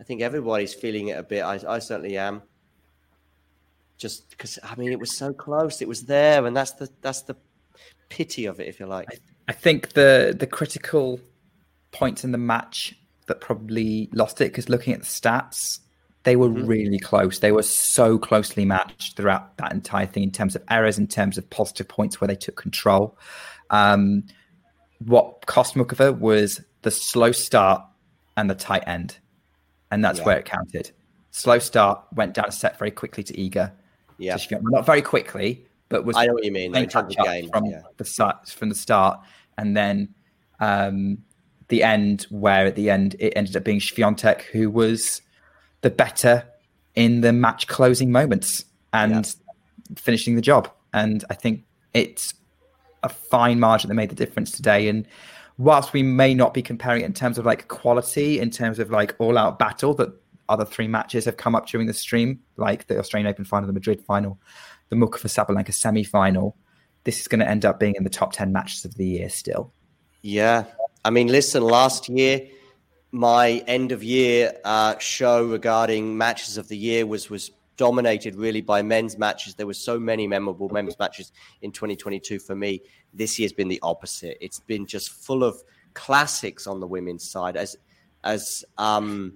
I 0.00 0.04
think 0.04 0.20
everybody's 0.22 0.74
feeling 0.74 1.08
it 1.08 1.18
a 1.18 1.22
bit. 1.22 1.42
I, 1.42 1.58
I 1.66 1.78
certainly 1.78 2.16
am. 2.16 2.42
Just 4.02 4.28
because 4.30 4.58
I 4.64 4.74
mean, 4.74 4.90
it 4.90 4.98
was 4.98 5.16
so 5.16 5.32
close, 5.32 5.80
it 5.80 5.86
was 5.86 6.02
there, 6.06 6.44
and 6.44 6.56
that's 6.56 6.72
the 6.72 6.90
that's 7.02 7.22
the 7.22 7.36
pity 8.08 8.46
of 8.46 8.58
it, 8.58 8.66
if 8.66 8.80
you 8.80 8.86
like. 8.86 9.06
I 9.46 9.52
think 9.52 9.92
the 9.92 10.34
the 10.36 10.48
critical 10.48 11.20
points 11.92 12.24
in 12.24 12.32
the 12.32 12.38
match 12.38 12.96
that 13.28 13.40
probably 13.40 14.08
lost 14.12 14.40
it 14.40 14.46
because 14.46 14.68
looking 14.68 14.92
at 14.92 15.00
the 15.02 15.06
stats, 15.06 15.78
they 16.24 16.34
were 16.34 16.48
Mhm. 16.48 16.66
really 16.66 16.98
close. 16.98 17.38
They 17.38 17.52
were 17.52 17.62
so 17.62 18.18
closely 18.18 18.64
matched 18.64 19.16
throughout 19.16 19.56
that 19.58 19.70
entire 19.72 20.06
thing 20.06 20.24
in 20.24 20.32
terms 20.32 20.56
of 20.56 20.64
errors, 20.68 20.98
in 20.98 21.06
terms 21.06 21.38
of 21.38 21.48
positive 21.48 21.86
points 21.86 22.20
where 22.20 22.26
they 22.26 22.34
took 22.34 22.56
control. 22.56 23.16
Um, 23.70 24.24
what 24.98 25.46
cost 25.46 25.76
Muchova 25.76 26.18
was 26.18 26.60
the 26.82 26.90
slow 26.90 27.30
start 27.30 27.84
and 28.36 28.50
the 28.50 28.56
tight 28.56 28.82
end, 28.88 29.18
and 29.92 30.04
that's 30.04 30.18
Yeah. 30.18 30.24
where 30.24 30.38
it 30.38 30.44
counted. 30.44 30.90
Slow 31.30 31.60
start 31.60 32.04
went 32.16 32.34
down 32.34 32.46
a 32.48 32.52
set 32.52 32.76
very 32.80 32.90
quickly 32.90 33.22
to 33.22 33.32
Iga. 33.34 33.70
Yeah, 34.22 34.36
So 34.36 34.42
she 34.42 34.48
got- 34.50 34.62
not 34.64 34.86
very 34.86 35.02
quickly, 35.02 35.64
but 35.88 36.04
was 36.04 36.16
I 36.16 36.26
know 36.26 36.34
what 36.34 36.44
you 36.44 36.52
mean. 36.52 36.72
though, 36.72 36.74
playing 36.76 36.84
In 36.84 36.90
terms 36.90 37.14
catch 37.14 37.18
of 37.18 37.26
up 37.28 37.32
game, 37.34 37.50
from 37.50 37.66
yeah. 37.66 37.82
the 37.96 38.04
start 38.04 38.48
from 38.48 38.68
the 38.68 38.74
start, 38.74 39.20
and 39.58 39.76
then 39.76 40.14
um, 40.60 41.18
the 41.68 41.82
end 41.82 42.26
where 42.30 42.66
at 42.66 42.76
the 42.76 42.88
end 42.90 43.16
it 43.18 43.32
ended 43.36 43.56
up 43.56 43.64
being 43.64 43.80
Swiatek 43.80 44.42
who 44.42 44.70
was 44.70 45.20
the 45.80 45.90
better 45.90 46.44
in 46.94 47.20
the 47.22 47.32
match 47.32 47.66
closing 47.66 48.12
moments 48.12 48.64
and 48.92 49.34
finishing 49.96 50.36
the 50.36 50.42
job. 50.42 50.70
And 50.92 51.24
I 51.30 51.34
think 51.34 51.64
it's 51.94 52.34
a 53.02 53.08
fine 53.08 53.58
margin 53.58 53.88
that 53.88 53.94
made 53.94 54.10
the 54.10 54.14
difference 54.14 54.50
today. 54.52 54.88
And 54.88 55.08
whilst 55.58 55.92
we 55.92 56.02
may 56.02 56.34
not 56.34 56.54
be 56.54 56.62
comparing 56.62 57.02
it 57.02 57.06
in 57.06 57.14
terms 57.14 57.38
of 57.38 57.46
like 57.46 57.68
quality, 57.68 58.38
in 58.38 58.50
terms 58.50 58.78
of 58.78 58.90
like 58.90 59.16
all 59.18 59.36
out 59.38 59.58
battle 59.58 59.94
that 59.94 60.12
other 60.52 60.64
three 60.64 60.88
matches 60.88 61.24
have 61.24 61.36
come 61.36 61.54
up 61.54 61.66
during 61.66 61.86
the 61.86 61.94
stream, 61.94 62.40
like 62.56 62.86
the 62.86 62.98
Australian 62.98 63.28
Open 63.28 63.44
final, 63.44 63.66
the 63.66 63.72
Madrid 63.72 64.00
final, 64.02 64.38
the 64.90 64.96
Muchova 64.96 65.28
Sabalenka 65.28 65.72
semi 65.72 66.04
final, 66.04 66.56
this 67.04 67.20
is 67.20 67.28
going 67.28 67.40
to 67.40 67.48
end 67.48 67.64
up 67.64 67.80
being 67.80 67.94
in 67.96 68.04
the 68.04 68.10
top 68.10 68.32
10 68.32 68.52
matches 68.52 68.84
of 68.84 68.94
the 68.94 69.06
year 69.06 69.28
still. 69.28 69.72
Yeah. 70.20 70.64
I 71.04 71.10
mean, 71.10 71.28
listen, 71.28 71.62
last 71.62 72.08
year, 72.08 72.46
my 73.10 73.64
end 73.66 73.92
of 73.92 74.04
year 74.04 74.52
uh, 74.64 74.98
show 74.98 75.44
regarding 75.44 76.16
matches 76.16 76.56
of 76.56 76.68
the 76.68 76.76
year 76.76 77.06
was 77.06 77.28
was 77.28 77.50
dominated 77.76 78.36
really 78.36 78.60
by 78.60 78.82
men's 78.82 79.18
matches. 79.18 79.54
There 79.54 79.66
were 79.66 79.74
so 79.74 79.98
many 79.98 80.26
memorable 80.26 80.68
men's 80.68 80.98
matches 80.98 81.32
in 81.62 81.72
2022 81.72 82.38
for 82.38 82.54
me. 82.54 82.82
This 83.12 83.38
year's 83.38 83.52
been 83.52 83.68
the 83.68 83.80
opposite. 83.82 84.38
It's 84.40 84.60
been 84.60 84.86
just 84.86 85.10
full 85.10 85.42
of 85.42 85.60
classics 85.94 86.66
on 86.66 86.80
the 86.80 86.86
women's 86.86 87.28
side 87.30 87.56
as 87.56 87.76
as 88.24 88.64
um 88.78 89.34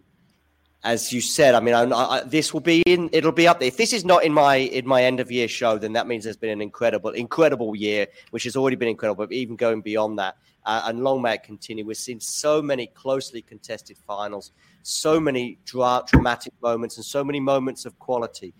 as 0.86 1.12
you 1.12 1.20
said, 1.20 1.56
I 1.56 1.60
mean, 1.60 1.74
I, 1.74 1.82
I, 1.82 2.20
this 2.22 2.54
will 2.54 2.60
be 2.60 2.80
in. 2.86 3.10
It'll 3.12 3.32
be 3.32 3.48
up 3.48 3.58
there. 3.58 3.66
If 3.66 3.76
this 3.76 3.92
is 3.92 4.04
not 4.04 4.24
in 4.24 4.32
my 4.32 4.54
in 4.54 4.86
my 4.86 5.02
end 5.02 5.18
of 5.18 5.32
year 5.32 5.48
show, 5.48 5.78
then 5.78 5.92
that 5.94 6.06
means 6.06 6.22
there's 6.22 6.36
been 6.36 6.50
an 6.50 6.62
incredible, 6.62 7.10
incredible 7.10 7.74
year, 7.74 8.06
which 8.30 8.44
has 8.44 8.54
already 8.54 8.76
been 8.76 8.88
incredible. 8.88 9.26
But 9.26 9.32
even 9.32 9.56
going 9.56 9.80
beyond 9.80 10.20
that, 10.20 10.36
uh, 10.64 10.82
and 10.84 11.02
long 11.02 11.22
may 11.22 11.34
it 11.34 11.42
continue. 11.42 11.84
We've 11.84 11.96
seen 11.96 12.20
so 12.20 12.62
many 12.62 12.86
closely 12.86 13.42
contested 13.42 13.98
finals, 14.06 14.52
so 14.82 15.18
many 15.18 15.58
dra- 15.64 16.04
dramatic 16.06 16.52
moments, 16.62 16.96
and 16.98 17.04
so 17.04 17.24
many 17.24 17.40
moments 17.40 17.84
of 17.84 17.98
quality. 17.98 18.54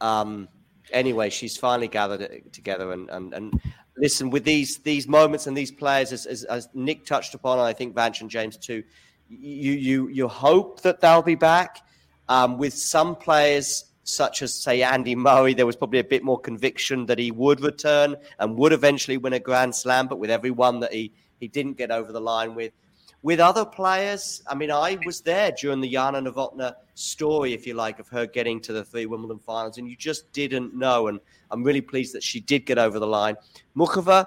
Um. 0.00 0.48
Anyway, 0.92 1.30
she's 1.30 1.56
finally 1.56 1.88
gathered 1.88 2.20
it 2.20 2.52
together, 2.52 2.92
and 2.92 3.10
and 3.10 3.34
and 3.34 3.60
listen 3.96 4.30
with 4.30 4.44
these 4.44 4.78
these 4.78 5.08
moments 5.08 5.48
and 5.48 5.56
these 5.56 5.72
players, 5.72 6.12
as 6.12 6.24
as, 6.26 6.44
as 6.44 6.68
Nick 6.72 7.04
touched 7.04 7.34
upon, 7.34 7.58
and 7.58 7.66
I 7.66 7.72
think 7.72 7.96
Vanch 7.96 8.20
and 8.20 8.30
James 8.30 8.56
too 8.56 8.84
you 9.30 9.72
you 9.72 10.08
you 10.08 10.28
hope 10.28 10.82
that 10.82 11.00
they'll 11.00 11.22
be 11.22 11.36
back. 11.36 11.82
Um, 12.28 12.58
with 12.58 12.74
some 12.74 13.16
players, 13.16 13.86
such 14.04 14.42
as 14.42 14.54
say 14.54 14.82
Andy 14.82 15.16
Murray, 15.16 15.54
there 15.54 15.66
was 15.66 15.76
probably 15.76 15.98
a 15.98 16.04
bit 16.04 16.22
more 16.22 16.38
conviction 16.38 17.06
that 17.06 17.18
he 17.18 17.30
would 17.30 17.60
return 17.60 18.16
and 18.38 18.56
would 18.56 18.72
eventually 18.72 19.16
win 19.16 19.32
a 19.32 19.40
Grand 19.40 19.74
Slam. 19.74 20.06
But 20.06 20.18
with 20.18 20.30
everyone 20.30 20.80
that 20.80 20.92
he 20.92 21.12
he 21.40 21.48
didn't 21.48 21.76
get 21.78 21.90
over 21.90 22.12
the 22.12 22.20
line 22.20 22.54
with, 22.54 22.72
with 23.22 23.40
other 23.40 23.64
players, 23.64 24.42
I 24.46 24.54
mean, 24.54 24.70
I 24.70 24.98
was 25.06 25.20
there 25.22 25.50
during 25.50 25.80
the 25.80 25.90
Jana 25.90 26.20
Novotná 26.20 26.74
story, 26.94 27.54
if 27.54 27.66
you 27.66 27.74
like, 27.74 27.98
of 27.98 28.08
her 28.08 28.26
getting 28.26 28.60
to 28.60 28.72
the 28.72 28.84
three 28.84 29.06
Wimbledon 29.06 29.38
finals, 29.38 29.78
and 29.78 29.88
you 29.88 29.96
just 29.96 30.30
didn't 30.32 30.74
know. 30.74 31.08
And 31.08 31.18
I'm 31.50 31.64
really 31.64 31.80
pleased 31.80 32.14
that 32.14 32.22
she 32.22 32.40
did 32.40 32.66
get 32.66 32.78
over 32.78 32.98
the 32.98 33.06
line. 33.06 33.36
Muchova 33.76 34.26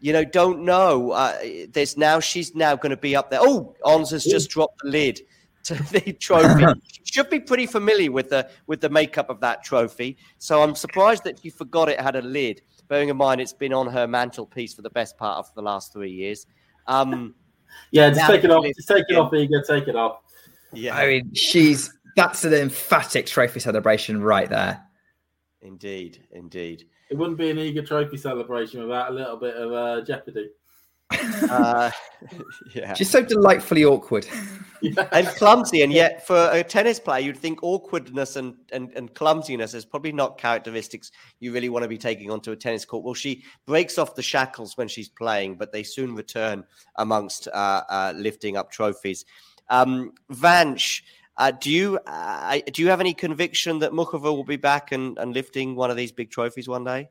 you 0.00 0.12
know, 0.12 0.24
don't 0.24 0.64
know. 0.64 1.10
Uh, 1.12 1.36
there's 1.70 1.96
now 1.96 2.20
she's 2.20 2.54
now 2.54 2.76
going 2.76 2.90
to 2.90 2.96
be 2.96 3.16
up 3.16 3.30
there. 3.30 3.40
Oh, 3.42 3.74
Ons 3.84 4.10
has 4.10 4.24
just 4.24 4.50
dropped 4.50 4.80
the 4.82 4.90
lid 4.90 5.20
to 5.64 5.74
the 5.92 6.12
trophy. 6.14 6.64
she 6.92 7.02
Should 7.12 7.30
be 7.30 7.40
pretty 7.40 7.66
familiar 7.66 8.12
with 8.12 8.30
the 8.30 8.48
with 8.66 8.80
the 8.80 8.88
makeup 8.88 9.30
of 9.30 9.40
that 9.40 9.64
trophy. 9.64 10.16
So 10.38 10.62
I'm 10.62 10.74
surprised 10.74 11.24
that 11.24 11.40
she 11.42 11.50
forgot 11.50 11.88
it 11.88 12.00
had 12.00 12.16
a 12.16 12.22
lid. 12.22 12.62
Bearing 12.88 13.08
in 13.08 13.16
mind 13.16 13.40
it's 13.40 13.52
been 13.52 13.72
on 13.72 13.86
her 13.88 14.06
mantelpiece 14.06 14.72
for 14.74 14.82
the 14.82 14.90
best 14.90 15.16
part 15.18 15.38
of 15.38 15.52
the 15.54 15.62
last 15.62 15.92
three 15.92 16.10
years. 16.10 16.46
Um, 16.86 17.34
yeah, 17.90 18.10
just 18.10 18.26
take 18.26 18.44
it 18.44 18.50
off. 18.50 18.64
Just 18.64 18.88
take 18.88 19.04
it 19.08 19.16
off, 19.16 19.32
Iga. 19.32 19.66
Take 19.66 19.88
it 19.88 19.96
off. 19.96 20.20
Yeah, 20.72 20.96
I 20.96 21.06
mean, 21.06 21.34
she's 21.34 21.92
that's 22.16 22.44
an 22.44 22.52
emphatic 22.52 23.26
trophy 23.26 23.60
celebration 23.60 24.22
right 24.22 24.48
there. 24.48 24.82
Indeed, 25.62 26.26
indeed. 26.32 26.84
It 27.10 27.16
wouldn't 27.16 27.38
be 27.38 27.50
an 27.50 27.56
Iga 27.56 27.86
trophy 27.86 28.16
celebration 28.16 28.82
without 28.82 29.10
a 29.10 29.14
little 29.14 29.36
bit 29.36 29.54
of 29.56 29.72
uh, 29.72 30.04
jeopardy. 30.04 30.50
Uh, 31.50 31.90
yeah. 32.74 32.92
She's 32.92 33.08
so 33.08 33.22
delightfully 33.22 33.84
awkward. 33.84 34.26
Yeah. 34.82 35.08
And 35.12 35.26
clumsy, 35.28 35.82
and 35.82 35.92
yet 36.02 36.26
for 36.26 36.50
a 36.52 36.62
tennis 36.62 37.00
player, 37.00 37.20
you'd 37.20 37.38
think 37.38 37.62
awkwardness 37.62 38.36
and, 38.36 38.54
and, 38.72 38.92
and 38.94 39.14
clumsiness 39.14 39.72
is 39.72 39.84
probably 39.84 40.12
not 40.12 40.36
characteristics 40.36 41.10
you 41.40 41.52
really 41.52 41.68
want 41.68 41.84
to 41.84 41.88
be 41.88 41.96
taking 41.96 42.30
onto 42.30 42.52
a 42.52 42.56
tennis 42.56 42.84
court. 42.84 43.04
Well, 43.04 43.14
she 43.14 43.44
breaks 43.66 43.98
off 43.98 44.14
the 44.14 44.22
shackles 44.22 44.76
when 44.76 44.88
she's 44.88 45.08
playing, 45.08 45.56
but 45.56 45.72
they 45.72 45.82
soon 45.82 46.14
return 46.14 46.64
amongst 46.96 47.48
uh, 47.48 47.82
uh, 47.88 48.12
lifting 48.16 48.56
up 48.56 48.70
trophies. 48.70 49.24
Um, 49.70 50.12
Vanch, 50.32 51.02
uh, 51.38 51.52
do 51.52 51.70
you 51.70 51.98
uh, 52.06 52.58
do 52.72 52.82
you 52.82 52.88
have 52.88 53.00
any 53.00 53.14
conviction 53.14 53.78
that 53.78 53.92
Muchova 53.92 54.24
will 54.24 54.44
be 54.44 54.56
back 54.56 54.90
and, 54.90 55.16
and 55.18 55.32
lifting 55.32 55.76
one 55.76 55.90
of 55.90 55.96
these 55.96 56.10
big 56.10 56.30
trophies 56.30 56.68
one 56.68 56.84
day? 56.84 57.08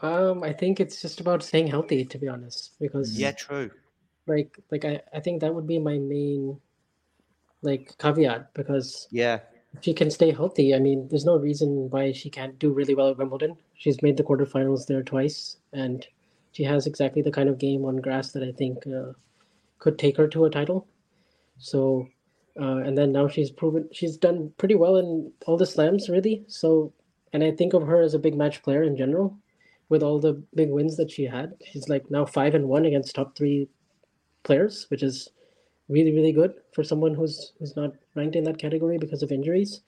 Um, 0.00 0.42
I 0.42 0.52
think 0.52 0.80
it's 0.80 1.00
just 1.00 1.20
about 1.20 1.42
staying 1.42 1.68
healthy, 1.68 2.04
to 2.04 2.18
be 2.18 2.26
honest. 2.26 2.72
Because 2.80 3.16
yeah, 3.18 3.30
true. 3.30 3.70
Like, 4.26 4.58
like 4.70 4.84
I, 4.84 5.00
I 5.14 5.20
think 5.20 5.40
that 5.40 5.54
would 5.54 5.66
be 5.66 5.78
my 5.78 5.98
main, 5.98 6.58
like 7.62 7.96
caveat 7.98 8.52
because 8.54 9.06
yeah, 9.12 9.40
she 9.80 9.94
can 9.94 10.10
stay 10.10 10.32
healthy. 10.32 10.74
I 10.74 10.80
mean, 10.80 11.06
there's 11.08 11.24
no 11.24 11.36
reason 11.36 11.90
why 11.90 12.10
she 12.10 12.28
can't 12.28 12.58
do 12.58 12.72
really 12.72 12.96
well 12.96 13.10
at 13.10 13.18
Wimbledon. 13.18 13.56
She's 13.76 14.02
made 14.02 14.16
the 14.16 14.24
quarterfinals 14.24 14.86
there 14.86 15.04
twice, 15.04 15.58
and 15.72 16.04
she 16.50 16.64
has 16.64 16.88
exactly 16.88 17.22
the 17.22 17.30
kind 17.30 17.48
of 17.48 17.58
game 17.58 17.84
on 17.84 17.98
grass 17.98 18.32
that 18.32 18.42
I 18.42 18.50
think 18.50 18.84
uh, 18.86 19.12
could 19.78 19.96
take 19.96 20.16
her 20.16 20.26
to 20.28 20.44
a 20.46 20.50
title. 20.50 20.88
So 21.58 22.08
uh, 22.60 22.78
and 22.78 22.96
then 22.96 23.12
now 23.12 23.28
she's 23.28 23.50
proven 23.50 23.88
she's 23.92 24.16
done 24.16 24.52
pretty 24.58 24.74
well 24.74 24.96
in 24.96 25.32
all 25.46 25.56
the 25.56 25.66
slams 25.66 26.08
really. 26.08 26.44
So 26.48 26.92
and 27.32 27.42
i 27.42 27.50
think 27.50 27.72
of 27.72 27.86
her 27.86 28.00
as 28.00 28.14
a 28.14 28.18
big 28.18 28.36
match 28.36 28.62
player 28.62 28.82
in 28.82 28.96
general 28.96 29.36
with 29.88 30.02
all 30.02 30.18
the 30.18 30.34
big 30.54 30.70
wins 30.70 30.96
that 30.96 31.10
she 31.10 31.24
had. 31.24 31.54
She's 31.64 31.88
like 31.88 32.10
now 32.10 32.24
five 32.24 32.54
and 32.54 32.68
one 32.68 32.86
against 32.86 33.14
top 33.14 33.36
three 33.36 33.68
players 34.42 34.86
which 34.90 35.02
is 35.02 35.30
really 35.88 36.12
really 36.12 36.32
good 36.32 36.54
for 36.74 36.82
someone 36.82 37.14
who's 37.14 37.52
who's 37.58 37.76
not 37.76 37.92
ranked 38.14 38.36
in 38.36 38.44
that 38.44 38.58
category 38.58 38.98
because 38.98 39.22
of 39.22 39.32
injuries. 39.32 39.82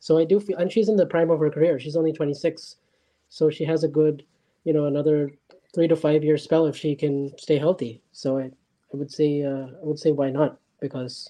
So 0.00 0.18
i 0.18 0.24
do 0.24 0.40
feel 0.40 0.58
and 0.58 0.72
she's 0.72 0.88
in 0.88 0.96
the 0.96 1.06
prime 1.06 1.30
of 1.30 1.40
her 1.40 1.50
career. 1.50 1.78
She's 1.78 1.96
only 1.96 2.12
26 2.12 2.76
so 3.30 3.50
she 3.50 3.64
has 3.64 3.84
a 3.84 3.88
good 3.88 4.24
you 4.64 4.72
know 4.72 4.86
another 4.86 5.30
three 5.74 5.88
to 5.88 5.96
five 5.96 6.24
year 6.24 6.38
spell 6.38 6.66
if 6.66 6.76
she 6.76 6.94
can 6.94 7.36
stay 7.38 7.58
healthy. 7.58 8.00
So 8.12 8.38
i, 8.38 8.44
I 8.44 8.96
would 8.96 9.10
say 9.10 9.42
uh, 9.42 9.66
i 9.82 9.84
would 9.84 9.98
say 9.98 10.12
why 10.12 10.30
not? 10.30 10.58
Because 10.80 11.28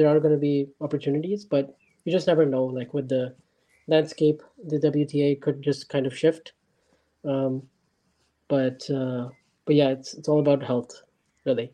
there 0.00 0.08
are 0.08 0.18
going 0.18 0.32
to 0.32 0.40
be 0.40 0.68
opportunities, 0.80 1.44
but 1.44 1.76
you 2.04 2.12
just 2.12 2.26
never 2.26 2.46
know. 2.46 2.64
Like 2.64 2.94
with 2.94 3.08
the 3.08 3.34
landscape, 3.86 4.42
the 4.66 4.78
WTA 4.78 5.38
could 5.42 5.60
just 5.60 5.90
kind 5.90 6.06
of 6.06 6.16
shift. 6.16 6.52
Um, 7.22 7.62
but 8.48 8.88
uh, 8.90 9.28
but 9.66 9.74
yeah, 9.74 9.90
it's 9.90 10.14
it's 10.14 10.26
all 10.26 10.40
about 10.40 10.62
health, 10.62 11.02
really. 11.44 11.70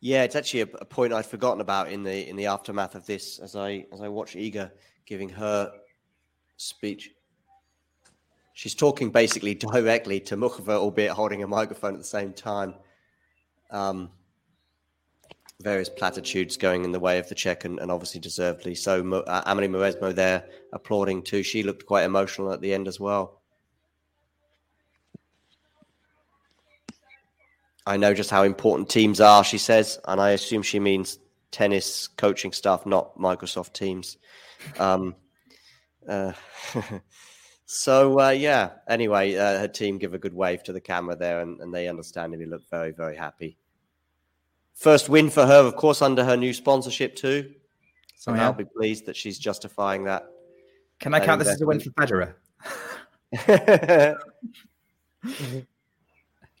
Yeah, 0.00 0.24
it's 0.24 0.36
actually 0.36 0.60
a, 0.60 0.68
a, 0.80 0.84
point 0.84 1.12
I'd 1.12 1.24
forgotten 1.24 1.62
about 1.62 1.90
in 1.90 2.02
the 2.02 2.28
in 2.28 2.36
the 2.36 2.46
aftermath 2.46 2.94
of 2.94 3.06
this 3.06 3.38
as 3.38 3.56
I 3.56 3.86
as 3.94 4.02
I 4.02 4.08
watch 4.08 4.34
Iga 4.34 4.70
giving 5.06 5.30
her 5.30 5.72
speech. 6.58 7.12
She's 8.52 8.74
talking 8.74 9.10
basically 9.10 9.54
directly 9.54 10.20
to 10.20 10.36
Muchova, 10.36 10.76
albeit 10.76 11.12
holding 11.12 11.42
a 11.42 11.46
microphone 11.46 11.94
at 11.94 12.00
the 12.00 12.04
same 12.04 12.34
time. 12.34 12.74
Um, 13.70 14.10
various 15.62 15.88
platitudes 15.88 16.56
going 16.56 16.84
in 16.84 16.92
the 16.92 17.00
way 17.00 17.18
of 17.18 17.28
the 17.28 17.34
Czech, 17.34 17.64
and, 17.64 17.78
and 17.78 17.90
obviously 17.90 18.20
deservedly 18.20 18.74
so. 18.74 19.02
Uh, 19.12 19.42
Amelie 19.46 19.68
Mauresmo 19.68 20.14
there 20.14 20.44
applauding 20.72 21.22
too. 21.22 21.42
She 21.42 21.62
looked 21.62 21.86
quite 21.86 22.04
emotional 22.04 22.52
at 22.52 22.60
the 22.60 22.74
end 22.74 22.88
as 22.88 23.00
well. 23.00 23.40
I 27.86 27.96
know 27.96 28.14
just 28.14 28.30
how 28.30 28.44
important 28.44 28.88
teams 28.88 29.20
are, 29.20 29.42
she 29.42 29.58
says, 29.58 29.98
and 30.06 30.20
I 30.20 30.30
assume 30.30 30.62
she 30.62 30.78
means 30.78 31.18
tennis 31.50 32.06
coaching 32.06 32.52
staff, 32.52 32.86
not 32.86 33.18
Microsoft 33.18 33.72
Teams. 33.72 34.18
Um, 34.78 35.16
uh, 36.08 36.32
so 37.66 38.20
uh, 38.20 38.30
yeah. 38.30 38.70
Anyway, 38.88 39.34
uh, 39.34 39.58
her 39.58 39.68
team 39.68 39.98
give 39.98 40.14
a 40.14 40.18
good 40.18 40.34
wave 40.34 40.62
to 40.64 40.72
the 40.72 40.80
camera 40.80 41.16
there, 41.16 41.40
and, 41.40 41.60
and 41.60 41.74
they 41.74 41.88
understandably 41.88 42.46
look 42.46 42.62
very, 42.70 42.92
very 42.92 43.16
happy. 43.16 43.58
First 44.82 45.08
win 45.08 45.30
for 45.30 45.46
her, 45.46 45.60
of 45.60 45.76
course, 45.76 46.02
under 46.02 46.24
her 46.24 46.36
new 46.36 46.52
sponsorship 46.52 47.14
too. 47.14 47.54
So 48.16 48.32
oh, 48.32 48.34
yeah. 48.34 48.46
I'll 48.46 48.52
be 48.52 48.64
pleased 48.64 49.06
that 49.06 49.14
she's 49.14 49.38
justifying 49.38 50.02
that. 50.04 50.26
Can 50.98 51.14
I 51.14 51.20
count 51.20 51.38
this 51.38 51.50
as 51.50 51.60
a 51.60 51.66
win 51.66 51.78
for 51.78 51.90
Federer? 51.90 52.34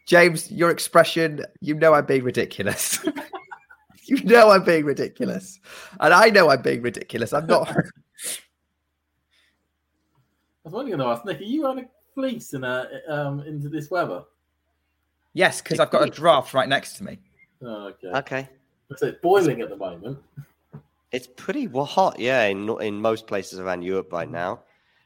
James, 0.06 0.52
your 0.52 0.70
expression, 0.70 1.44
you 1.60 1.74
know 1.74 1.94
I'm 1.94 2.06
being 2.06 2.22
ridiculous. 2.22 3.04
you 4.04 4.22
know 4.22 4.50
I'm 4.50 4.62
being 4.62 4.84
ridiculous. 4.84 5.58
And 5.98 6.14
I 6.14 6.28
know 6.28 6.48
I'm 6.48 6.62
being 6.62 6.80
ridiculous. 6.80 7.32
I'm 7.32 7.48
not. 7.48 7.70
I 7.70 7.74
was 10.62 10.74
only 10.74 10.92
going 10.92 11.00
to 11.00 11.06
ask 11.06 11.24
Nick, 11.24 11.40
are 11.40 11.42
you 11.42 11.66
on 11.66 11.80
a 11.80 11.88
fleece 12.14 12.54
in 12.54 12.62
a, 12.62 12.88
um, 13.08 13.40
into 13.40 13.68
this 13.68 13.90
weather? 13.90 14.22
Yes, 15.32 15.60
because 15.60 15.80
I've 15.80 15.90
got 15.90 16.06
a 16.06 16.10
draft 16.10 16.54
right 16.54 16.68
next 16.68 16.98
to 16.98 17.04
me. 17.04 17.18
Oh, 17.62 17.88
okay. 17.88 18.08
Okay. 18.08 18.48
So 18.96 19.06
it's 19.06 19.20
boiling 19.20 19.60
at 19.62 19.70
the 19.70 19.76
moment. 19.76 20.18
It's 21.12 21.28
pretty 21.36 21.66
hot, 21.66 22.18
yeah, 22.18 22.44
in 22.44 22.68
in 22.80 23.00
most 23.00 23.26
places 23.26 23.58
around 23.58 23.82
Europe 23.82 24.12
right 24.12 24.30
now. 24.30 24.60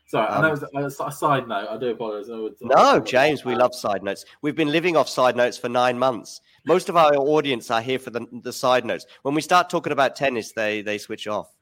Sorry, 0.09 0.29
um, 0.29 0.45
I 0.45 0.49
know 0.49 0.87
it's 0.87 1.01
a 1.01 1.11
side 1.11 1.49
note. 1.49 1.67
I 1.69 1.77
do 1.79 1.91
apologize. 1.91 2.29
No, 2.61 3.01
James, 3.01 3.45
we 3.45 3.57
love 3.57 3.75
side 3.75 4.05
notes. 4.05 4.25
We've 4.41 4.55
been 4.55 4.71
living 4.71 4.97
off 4.97 5.09
side 5.09 5.35
notes 5.35 5.59
for 5.59 5.69
nine 5.69 5.99
months. 5.99 6.41
Most 6.65 6.89
of 6.89 6.97
our 6.97 7.17
audience 7.17 7.73
are 7.73 7.83
here 7.83 7.99
for 7.99 8.11
the, 8.11 8.25
the 8.45 8.53
side 8.53 8.85
notes. 8.85 9.05
When 9.23 9.35
we 9.35 9.41
start 9.41 9.69
talking 9.69 9.93
about 9.93 10.15
tennis, 10.15 10.53
they 10.53 10.81
they 10.81 10.99
switch 10.99 11.27
off. 11.27 11.53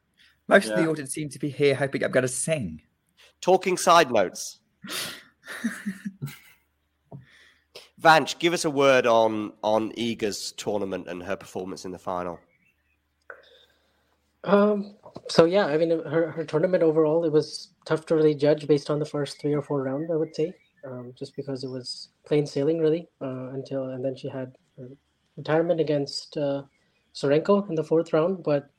Most 0.47 0.67
yeah. 0.67 0.73
of 0.73 0.79
the 0.79 0.89
audience 0.89 1.11
seem 1.11 1.29
to 1.29 1.39
be 1.39 1.49
here 1.49 1.73
hoping 1.73 2.03
I'm 2.03 2.11
going 2.11 2.21
to 2.21 2.27
sing. 2.27 2.81
Talking 3.41 3.77
side 3.77 4.11
notes. 4.11 4.59
Vanch, 8.05 8.37
give 8.37 8.53
us 8.53 8.65
a 8.65 8.69
word 8.69 9.07
on 9.07 9.53
on 9.63 9.91
Iga's 9.93 10.51
tournament 10.51 11.07
and 11.07 11.23
her 11.23 11.35
performance 11.35 11.85
in 11.85 11.91
the 11.91 11.97
final. 11.97 12.39
Um. 14.43 14.95
So 15.29 15.45
yeah, 15.45 15.65
I 15.65 15.77
mean, 15.77 15.89
her 15.89 16.29
her 16.29 16.45
tournament 16.45 16.83
overall, 16.83 17.25
it 17.25 17.31
was 17.31 17.69
tough 17.85 18.05
to 18.07 18.15
really 18.15 18.35
judge 18.35 18.67
based 18.67 18.91
on 18.91 18.99
the 18.99 19.05
first 19.05 19.41
three 19.41 19.53
or 19.53 19.63
four 19.63 19.81
rounds. 19.81 20.11
I 20.11 20.17
would 20.17 20.35
say, 20.35 20.53
um, 20.85 21.13
just 21.17 21.35
because 21.35 21.63
it 21.63 21.69
was 21.69 22.09
plain 22.27 22.45
sailing 22.45 22.79
really 22.79 23.07
uh, 23.21 23.49
until 23.57 23.89
and 23.89 24.05
then 24.05 24.15
she 24.15 24.29
had 24.29 24.53
retirement 25.35 25.79
against 25.79 26.37
uh, 26.37 26.61
Tsurenko 27.15 27.67
in 27.69 27.75
the 27.75 27.83
fourth 27.83 28.13
round. 28.13 28.43
But 28.43 28.69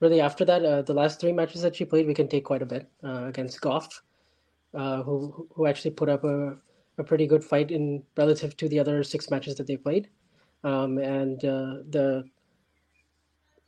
really 0.00 0.20
after 0.20 0.44
that, 0.44 0.64
uh, 0.64 0.82
the 0.82 0.92
last 0.92 1.18
three 1.18 1.32
matches 1.32 1.62
that 1.62 1.76
she 1.76 1.86
played, 1.86 2.06
we 2.06 2.14
can 2.14 2.28
take 2.28 2.44
quite 2.44 2.62
a 2.62 2.66
bit 2.66 2.86
uh, 3.02 3.24
against 3.24 3.60
Gauff, 3.62 3.88
uh, 4.74 5.02
who 5.02 5.48
who 5.54 5.66
actually 5.66 5.92
put 5.92 6.10
up 6.10 6.24
a, 6.24 6.58
a 6.98 7.04
pretty 7.04 7.26
good 7.26 7.44
fight 7.44 7.70
in 7.70 8.02
relative 8.16 8.56
to 8.56 8.68
the 8.68 8.78
other 8.78 9.02
six 9.04 9.30
matches 9.30 9.54
that 9.56 9.66
they 9.66 9.76
played, 9.76 10.08
um, 10.64 10.98
and 10.98 11.44
uh, 11.44 11.82
the 11.90 12.24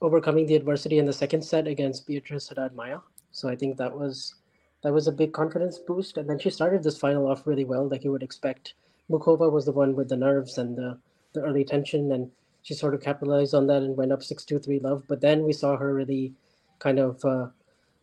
overcoming 0.00 0.46
the 0.46 0.54
adversity 0.54 0.98
in 0.98 1.04
the 1.04 1.12
second 1.12 1.42
set 1.42 1.66
against 1.66 2.06
Beatrice 2.06 2.48
Haddad 2.48 2.74
Maia. 2.74 2.98
So 3.32 3.48
I 3.48 3.56
think 3.56 3.76
that 3.76 3.92
was 3.92 4.34
that 4.82 4.92
was 4.92 5.08
a 5.08 5.12
big 5.12 5.32
confidence 5.32 5.78
boost. 5.78 6.18
And 6.18 6.28
then 6.28 6.38
she 6.38 6.50
started 6.50 6.82
this 6.82 6.98
final 6.98 7.26
off 7.28 7.46
really 7.46 7.64
well, 7.64 7.88
like 7.88 8.04
you 8.04 8.12
would 8.12 8.22
expect. 8.22 8.74
Muchova 9.10 9.50
was 9.50 9.64
the 9.64 9.72
one 9.72 9.96
with 9.96 10.08
the 10.08 10.16
nerves 10.16 10.58
and 10.58 10.76
the, 10.76 10.98
the 11.32 11.40
early 11.40 11.64
tension, 11.64 12.12
and 12.12 12.30
she 12.62 12.74
sort 12.74 12.94
of 12.94 13.00
capitalized 13.00 13.54
on 13.54 13.66
that 13.66 13.82
and 13.82 13.96
went 13.96 14.12
up 14.12 14.22
6 14.22 14.44
2 14.44 14.58
3 14.58 14.78
love. 14.80 15.02
But 15.08 15.20
then 15.20 15.44
we 15.44 15.52
saw 15.52 15.76
her 15.76 15.94
really 15.94 16.34
kind 16.78 16.98
of 16.98 17.24
uh, 17.24 17.48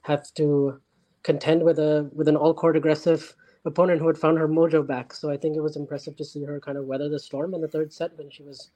have 0.01 0.33
to 0.33 0.81
contend 1.23 1.63
with 1.63 1.79
a 1.79 2.09
with 2.13 2.27
an 2.27 2.35
all 2.35 2.53
court 2.53 2.75
aggressive 2.75 3.35
opponent 3.65 3.99
who 4.01 4.07
had 4.07 4.17
found 4.17 4.37
her 4.37 4.47
mojo 4.47 4.85
back. 4.85 5.13
So 5.13 5.29
I 5.31 5.37
think 5.37 5.55
it 5.55 5.61
was 5.61 5.75
impressive 5.75 6.15
to 6.17 6.25
see 6.25 6.43
her 6.43 6.59
kind 6.59 6.77
of 6.77 6.85
weather 6.85 7.09
the 7.09 7.19
storm 7.19 7.53
in 7.53 7.61
the 7.61 7.67
third 7.67 7.91
set 7.93 8.17
when 8.17 8.29
she 8.29 8.43
was 8.43 8.71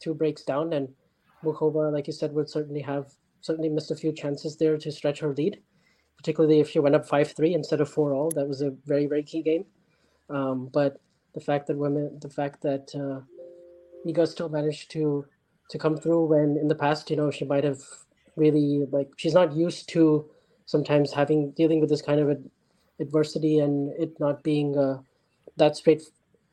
two 0.00 0.14
breaks 0.14 0.42
down. 0.44 0.72
And 0.72 0.88
Muchova, 1.44 1.92
like 1.92 2.06
you 2.06 2.12
said, 2.12 2.32
would 2.32 2.50
certainly 2.50 2.82
have 2.82 3.12
certainly 3.40 3.68
missed 3.68 3.90
a 3.90 3.96
few 3.96 4.12
chances 4.12 4.56
there 4.56 4.76
to 4.78 4.92
stretch 4.92 5.20
her 5.20 5.32
lead 5.34 5.60
particularly 6.16 6.60
if 6.60 6.70
she 6.70 6.78
went 6.78 6.94
up 6.94 7.08
5-3 7.08 7.54
instead 7.54 7.80
of 7.80 7.88
4 7.88 8.14
all. 8.14 8.30
That 8.30 8.48
was 8.48 8.62
a 8.62 8.72
very, 8.84 9.06
very 9.06 9.22
key 9.22 9.42
game. 9.42 9.64
Um, 10.28 10.68
but 10.72 11.00
the 11.34 11.40
fact 11.40 11.66
that 11.68 11.76
women, 11.76 12.18
the 12.20 12.30
fact 12.30 12.62
that 12.62 12.94
uh, 12.94 13.20
still 14.26 14.48
managed 14.48 14.90
to 14.92 15.26
to 15.70 15.78
come 15.78 15.96
through 15.96 16.26
when 16.26 16.56
in 16.60 16.68
the 16.68 16.74
past, 16.74 17.10
you 17.10 17.16
know, 17.16 17.30
she 17.30 17.44
might 17.44 17.64
have 17.64 17.80
really 18.36 18.86
like 18.90 19.08
she's 19.16 19.34
not 19.34 19.54
used 19.54 19.88
to 19.90 20.28
sometimes 20.64 21.12
having 21.12 21.52
dealing 21.52 21.80
with 21.80 21.90
this 21.90 22.02
kind 22.02 22.20
of 22.20 22.30
ad- 22.30 22.50
adversity 23.00 23.58
and 23.58 23.92
it 23.98 24.18
not 24.20 24.42
being 24.42 24.76
uh, 24.78 24.98
that 25.56 25.76
straight 25.76 26.02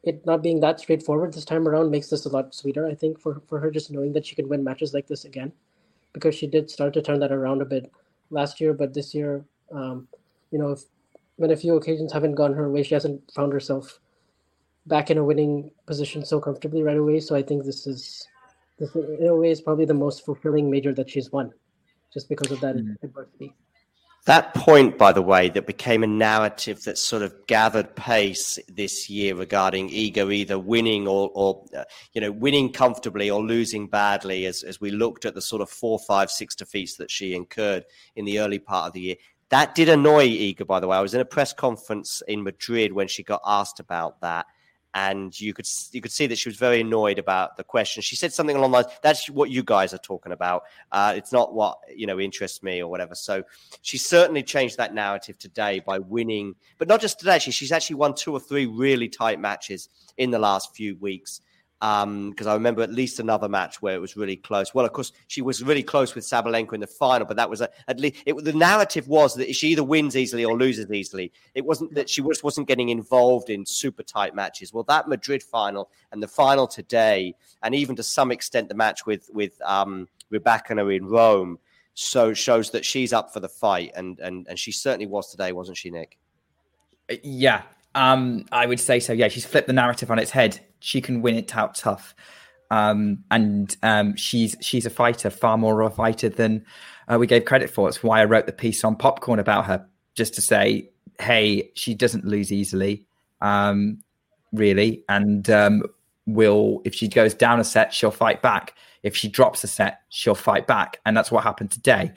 it 0.03 0.25
not 0.25 0.43
being 0.43 0.59
that 0.59 0.79
straightforward 0.79 1.33
this 1.33 1.45
time 1.45 1.67
around 1.67 1.89
makes 1.89 2.09
this 2.09 2.25
a 2.25 2.29
lot 2.29 2.53
sweeter 2.53 2.87
i 2.87 2.93
think 2.93 3.19
for, 3.19 3.41
for 3.47 3.59
her 3.59 3.71
just 3.71 3.91
knowing 3.91 4.11
that 4.11 4.25
she 4.25 4.35
can 4.35 4.49
win 4.49 4.63
matches 4.63 4.93
like 4.93 5.07
this 5.07 5.25
again 5.25 5.51
because 6.11 6.35
she 6.35 6.47
did 6.47 6.69
start 6.69 6.93
to 6.93 7.01
turn 7.01 7.19
that 7.19 7.31
around 7.31 7.61
a 7.61 7.65
bit 7.65 7.89
last 8.29 8.59
year 8.59 8.73
but 8.73 8.93
this 8.93 9.15
year 9.15 9.45
um, 9.73 10.07
you 10.51 10.59
know, 10.59 10.71
if, 10.71 10.83
when 11.37 11.51
a 11.51 11.55
few 11.55 11.75
occasions 11.75 12.13
haven't 12.13 12.35
gone 12.35 12.53
her 12.53 12.69
way, 12.69 12.83
she 12.83 12.93
hasn't 12.93 13.19
found 13.31 13.51
herself 13.51 13.99
back 14.85 15.09
in 15.09 15.17
a 15.17 15.23
winning 15.23 15.71
position 15.87 16.23
so 16.23 16.39
comfortably 16.39 16.83
right 16.83 16.97
away. 16.97 17.19
So 17.19 17.35
I 17.35 17.41
think 17.41 17.65
this 17.65 17.87
is, 17.87 18.27
this 18.77 18.93
in 18.95 19.27
a 19.27 19.35
way, 19.35 19.49
is 19.49 19.61
probably 19.61 19.85
the 19.85 19.93
most 19.93 20.23
fulfilling 20.23 20.69
major 20.69 20.93
that 20.93 21.09
she's 21.09 21.31
won, 21.31 21.51
just 22.13 22.29
because 22.29 22.51
of 22.51 22.59
that 22.61 22.75
mm. 22.75 22.95
adversity. 23.01 23.53
That 24.25 24.53
point, 24.53 24.97
by 24.97 25.11
the 25.11 25.21
way, 25.21 25.49
that 25.49 25.67
became 25.67 26.01
a 26.01 26.07
narrative 26.07 26.81
that 26.83 26.97
sort 26.97 27.23
of 27.23 27.45
gathered 27.45 27.93
pace 27.93 28.57
this 28.69 29.09
year 29.09 29.35
regarding 29.35 29.89
Iga 29.89 30.33
either 30.33 30.57
winning 30.57 31.09
or, 31.09 31.29
or 31.33 31.65
uh, 31.77 31.83
you 32.13 32.21
know, 32.21 32.31
winning 32.31 32.71
comfortably 32.71 33.29
or 33.29 33.41
losing 33.41 33.87
badly 33.87 34.45
as, 34.45 34.63
as 34.63 34.79
we 34.79 34.91
looked 34.91 35.25
at 35.25 35.35
the 35.35 35.41
sort 35.41 35.61
of 35.61 35.69
four, 35.69 35.99
five, 35.99 36.31
six 36.31 36.55
defeats 36.55 36.95
that 36.95 37.11
she 37.11 37.35
incurred 37.35 37.83
in 38.15 38.23
the 38.23 38.39
early 38.39 38.59
part 38.59 38.87
of 38.87 38.93
the 38.93 39.01
year. 39.01 39.15
That 39.49 39.75
did 39.75 39.89
annoy 39.89 40.29
Iga, 40.29 40.65
by 40.65 40.79
the 40.79 40.87
way. 40.87 40.95
I 40.95 41.01
was 41.01 41.13
in 41.13 41.19
a 41.19 41.25
press 41.25 41.51
conference 41.51 42.23
in 42.25 42.43
Madrid 42.43 42.93
when 42.93 43.09
she 43.09 43.23
got 43.23 43.41
asked 43.45 43.81
about 43.81 44.21
that, 44.21 44.45
and 44.93 45.39
you 45.39 45.53
could 45.53 45.67
you 45.91 46.01
could 46.01 46.11
see 46.11 46.27
that 46.27 46.37
she 46.37 46.49
was 46.49 46.57
very 46.57 46.81
annoyed 46.81 47.19
about 47.19 47.57
the 47.57 47.63
question. 47.63 48.01
She 48.01 48.15
said 48.15 48.31
something 48.31 48.55
along 48.55 48.71
the 48.71 48.77
lines, 48.77 48.87
"That's 49.01 49.29
what 49.29 49.49
you 49.49 49.63
guys 49.63 49.93
are 49.93 49.99
talking 49.99 50.31
about. 50.31 50.63
Uh, 50.91 51.13
it's 51.15 51.31
not 51.31 51.53
what 51.53 51.79
you 51.95 52.05
know 52.05 52.19
interests 52.19 52.61
me 52.61 52.81
or 52.81 52.89
whatever." 52.89 53.15
So 53.15 53.43
she 53.81 53.97
certainly 53.97 54.43
changed 54.43 54.77
that 54.77 54.93
narrative 54.93 55.37
today 55.37 55.79
by 55.79 55.99
winning, 55.99 56.55
but 56.77 56.87
not 56.87 57.01
just 57.01 57.19
today. 57.19 57.39
She, 57.39 57.51
she's 57.51 57.71
actually 57.71 57.95
won 57.95 58.13
two 58.13 58.33
or 58.33 58.39
three 58.39 58.65
really 58.65 59.09
tight 59.09 59.39
matches 59.39 59.89
in 60.17 60.31
the 60.31 60.39
last 60.39 60.75
few 60.75 60.95
weeks 60.97 61.41
because 61.83 62.47
um, 62.47 62.47
I 62.47 62.53
remember 62.53 62.81
at 62.81 62.93
least 62.93 63.19
another 63.19 63.49
match 63.49 63.81
where 63.81 63.93
it 63.93 63.99
was 63.99 64.15
really 64.15 64.37
close. 64.37 64.73
Well, 64.73 64.85
of 64.85 64.93
course, 64.93 65.11
she 65.27 65.41
was 65.41 65.61
really 65.61 65.83
close 65.83 66.15
with 66.15 66.23
Sabalenka 66.23 66.71
in 66.71 66.79
the 66.79 66.87
final, 66.87 67.27
but 67.27 67.35
that 67.35 67.49
was 67.49 67.59
a, 67.59 67.69
at 67.89 67.99
least 67.99 68.23
it, 68.25 68.41
the 68.41 68.53
narrative 68.53 69.09
was 69.09 69.35
that 69.35 69.53
she 69.53 69.67
either 69.67 69.83
wins 69.83 70.15
easily 70.15 70.45
or 70.45 70.57
loses 70.57 70.89
easily. 70.89 71.33
It 71.55 71.65
wasn't 71.65 71.93
that 71.95 72.09
she 72.09 72.21
just 72.21 72.41
wasn't 72.41 72.69
getting 72.69 72.87
involved 72.87 73.49
in 73.49 73.65
super 73.65 74.01
tight 74.01 74.33
matches. 74.33 74.71
Well, 74.71 74.85
that 74.85 75.09
Madrid 75.09 75.43
final 75.43 75.91
and 76.13 76.23
the 76.23 76.27
final 76.27 76.67
today, 76.67 77.35
and 77.63 77.75
even 77.75 77.97
to 77.97 78.03
some 78.03 78.31
extent 78.31 78.69
the 78.69 78.75
match 78.75 79.05
with 79.05 79.29
with 79.33 79.61
um, 79.65 80.07
Rybakina 80.31 80.95
in 80.95 81.05
Rome, 81.07 81.59
so 81.95 82.33
shows 82.33 82.71
that 82.71 82.85
she's 82.85 83.11
up 83.11 83.33
for 83.33 83.41
the 83.41 83.49
fight, 83.49 83.91
and 83.93 84.21
and 84.21 84.47
and 84.47 84.57
she 84.57 84.71
certainly 84.71 85.07
was 85.07 85.29
today, 85.29 85.51
wasn't 85.51 85.75
she, 85.75 85.91
Nick? 85.91 86.17
Yeah, 87.23 87.63
um, 87.93 88.45
I 88.53 88.67
would 88.67 88.79
say 88.79 89.01
so. 89.01 89.11
Yeah, 89.11 89.27
she's 89.27 89.45
flipped 89.45 89.67
the 89.67 89.73
narrative 89.73 90.09
on 90.11 90.17
its 90.17 90.31
head. 90.31 90.61
She 90.83 90.99
can 90.99 91.21
win 91.21 91.35
it 91.35 91.55
out 91.55 91.75
tough, 91.75 92.13
um, 92.69 93.23
and 93.31 93.75
um, 93.83 94.17
she's 94.17 94.57
she's 94.59 94.85
a 94.85 94.89
fighter, 94.89 95.29
far 95.29 95.57
more 95.57 95.81
of 95.81 95.93
a 95.93 95.95
fighter 95.95 96.27
than 96.27 96.65
uh, 97.07 97.17
we 97.17 97.25
gave 97.25 97.45
credit 97.45 97.69
for. 97.69 97.87
It's 97.87 98.03
why 98.03 98.19
I 98.19 98.25
wrote 98.25 98.47
the 98.47 98.51
piece 98.51 98.83
on 98.83 98.97
Popcorn 98.97 99.39
about 99.39 99.65
her, 99.65 99.87
just 100.13 100.33
to 100.33 100.41
say, 100.41 100.89
hey, 101.19 101.71
she 101.73 101.93
doesn't 101.93 102.25
lose 102.25 102.51
easily, 102.51 103.05
um, 103.39 103.99
really, 104.51 105.05
and 105.07 105.49
um, 105.49 105.83
will 106.25 106.81
if 106.83 106.93
she 106.93 107.07
goes 107.07 107.33
down 107.33 107.61
a 107.61 107.63
set, 107.63 107.93
she'll 107.93 108.11
fight 108.11 108.41
back. 108.41 108.75
If 109.03 109.15
she 109.15 109.29
drops 109.29 109.63
a 109.63 109.67
set, 109.67 110.01
she'll 110.09 110.35
fight 110.35 110.67
back, 110.67 110.99
and 111.05 111.15
that's 111.15 111.31
what 111.31 111.43
happened 111.43 111.71
today. 111.71 112.11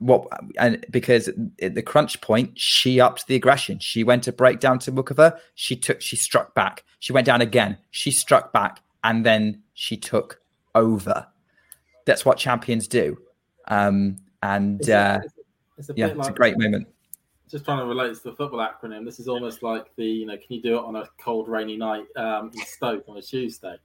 What 0.00 0.28
and 0.58 0.84
because 0.90 1.28
at 1.60 1.74
the 1.74 1.82
crunch 1.82 2.22
point 2.22 2.58
she 2.58 3.00
upped 3.00 3.26
the 3.26 3.34
aggression. 3.34 3.78
She 3.80 4.02
went 4.02 4.24
to 4.24 4.32
break 4.32 4.58
down 4.58 4.78
to 4.80 4.92
Muchova 4.92 5.38
she 5.54 5.76
took 5.76 6.00
she 6.00 6.16
struck 6.16 6.54
back. 6.54 6.84
She 7.00 7.12
went 7.12 7.26
down 7.26 7.42
again. 7.42 7.76
She 7.90 8.10
struck 8.10 8.50
back 8.50 8.80
and 9.04 9.26
then 9.26 9.62
she 9.74 9.98
took 9.98 10.40
over. 10.74 11.26
That's 12.06 12.24
what 12.24 12.38
champions 12.38 12.88
do. 12.88 13.18
Um 13.68 14.16
and 14.42 14.80
it's 14.80 14.88
uh 14.88 15.20
it's 15.76 15.90
a 15.90 15.94
yeah 15.94 16.06
like, 16.06 16.16
it's 16.16 16.28
a 16.28 16.32
great 16.32 16.58
moment. 16.58 16.88
Just 17.50 17.66
trying 17.66 17.80
to 17.80 17.84
relate 17.84 18.14
to 18.14 18.22
the 18.22 18.32
football 18.32 18.66
acronym. 18.66 19.04
This 19.04 19.20
is 19.20 19.28
almost 19.28 19.62
like 19.62 19.94
the 19.96 20.06
you 20.06 20.24
know 20.24 20.38
can 20.38 20.46
you 20.48 20.62
do 20.62 20.78
it 20.78 20.82
on 20.82 20.96
a 20.96 21.04
cold 21.22 21.46
rainy 21.46 21.76
night? 21.76 22.06
Um 22.16 22.52
in 22.54 22.64
stoke 22.64 23.04
on 23.06 23.18
a 23.18 23.22
tuesday 23.22 23.76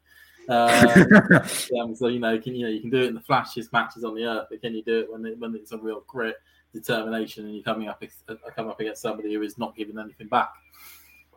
um, 0.50 1.96
so 1.96 2.08
you 2.08 2.20
know, 2.20 2.40
can 2.40 2.56
you 2.56 2.66
know 2.66 2.72
you 2.72 2.82
can 2.82 2.90
do 2.90 3.02
it 3.02 3.08
in 3.08 3.16
the 3.16 3.22
flashiest 3.22 3.72
matches 3.74 4.04
on 4.04 4.16
the 4.16 4.26
earth, 4.26 4.48
but 4.50 4.62
can 4.62 4.74
you 4.74 4.84
do 4.84 5.00
it 5.00 5.12
when 5.12 5.26
it, 5.26 5.40
when 5.40 5.56
it's 5.56 5.72
a 5.72 5.78
real 5.78 6.04
grit, 6.08 6.36
determination, 6.74 7.46
and 7.46 7.56
you're 7.56 7.64
coming 7.64 7.88
up 7.88 8.04
uh, 8.30 8.36
come 8.56 8.68
up 8.68 8.80
against 8.80 9.02
somebody 9.02 9.34
who 9.34 9.42
is 9.42 9.58
not 9.58 9.76
giving 9.76 9.98
anything 9.98 10.28
back? 10.28 10.52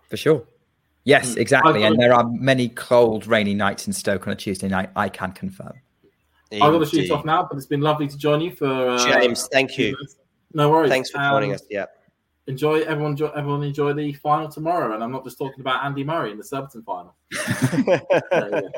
For 0.08 0.16
sure. 0.16 0.44
Yes, 1.04 1.34
hmm. 1.34 1.40
exactly. 1.40 1.84
And 1.84 1.98
there 1.98 2.12
are 2.12 2.28
many 2.28 2.68
cold, 2.68 3.26
rainy 3.26 3.54
nights 3.54 3.86
in 3.86 3.92
Stoke 3.92 4.26
on 4.26 4.32
a 4.32 4.36
Tuesday 4.36 4.68
night. 4.68 4.90
I 4.96 5.08
can 5.08 5.32
confirm. 5.32 5.72
Indeed. 6.50 6.64
I've 6.64 6.72
got 6.72 6.78
to 6.78 6.86
shoot 6.86 7.10
off 7.10 7.24
now, 7.24 7.46
but 7.48 7.56
it's 7.56 7.66
been 7.66 7.82
lovely 7.82 8.08
to 8.08 8.16
join 8.16 8.40
you 8.40 8.54
for 8.54 8.66
uh, 8.66 9.04
James. 9.04 9.48
Thank 9.52 9.78
you. 9.78 9.96
No 10.54 10.70
worries. 10.70 10.90
Thanks 10.90 11.10
for 11.10 11.18
joining 11.18 11.50
um, 11.50 11.56
us. 11.56 11.62
Yeah 11.70 11.84
enjoy 12.48 12.80
everyone 12.80 13.12
enjoy, 13.12 13.28
everyone 13.28 13.62
enjoy 13.62 13.92
the 13.92 14.12
final 14.14 14.48
tomorrow. 14.48 14.94
And 14.94 15.04
i'm 15.04 15.12
not 15.12 15.22
just 15.24 15.38
talking 15.38 15.60
about 15.60 15.84
andy 15.84 16.02
murray 16.02 16.32
in 16.32 16.38
the 16.38 16.44
Surbiton 16.44 16.82
final. 16.82 17.14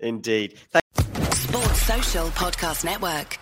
Indeed. 0.00 0.58
Thank- 0.70 1.34
sports 1.34 1.82
social 1.82 2.26
podcast 2.28 2.84
network 2.84 3.38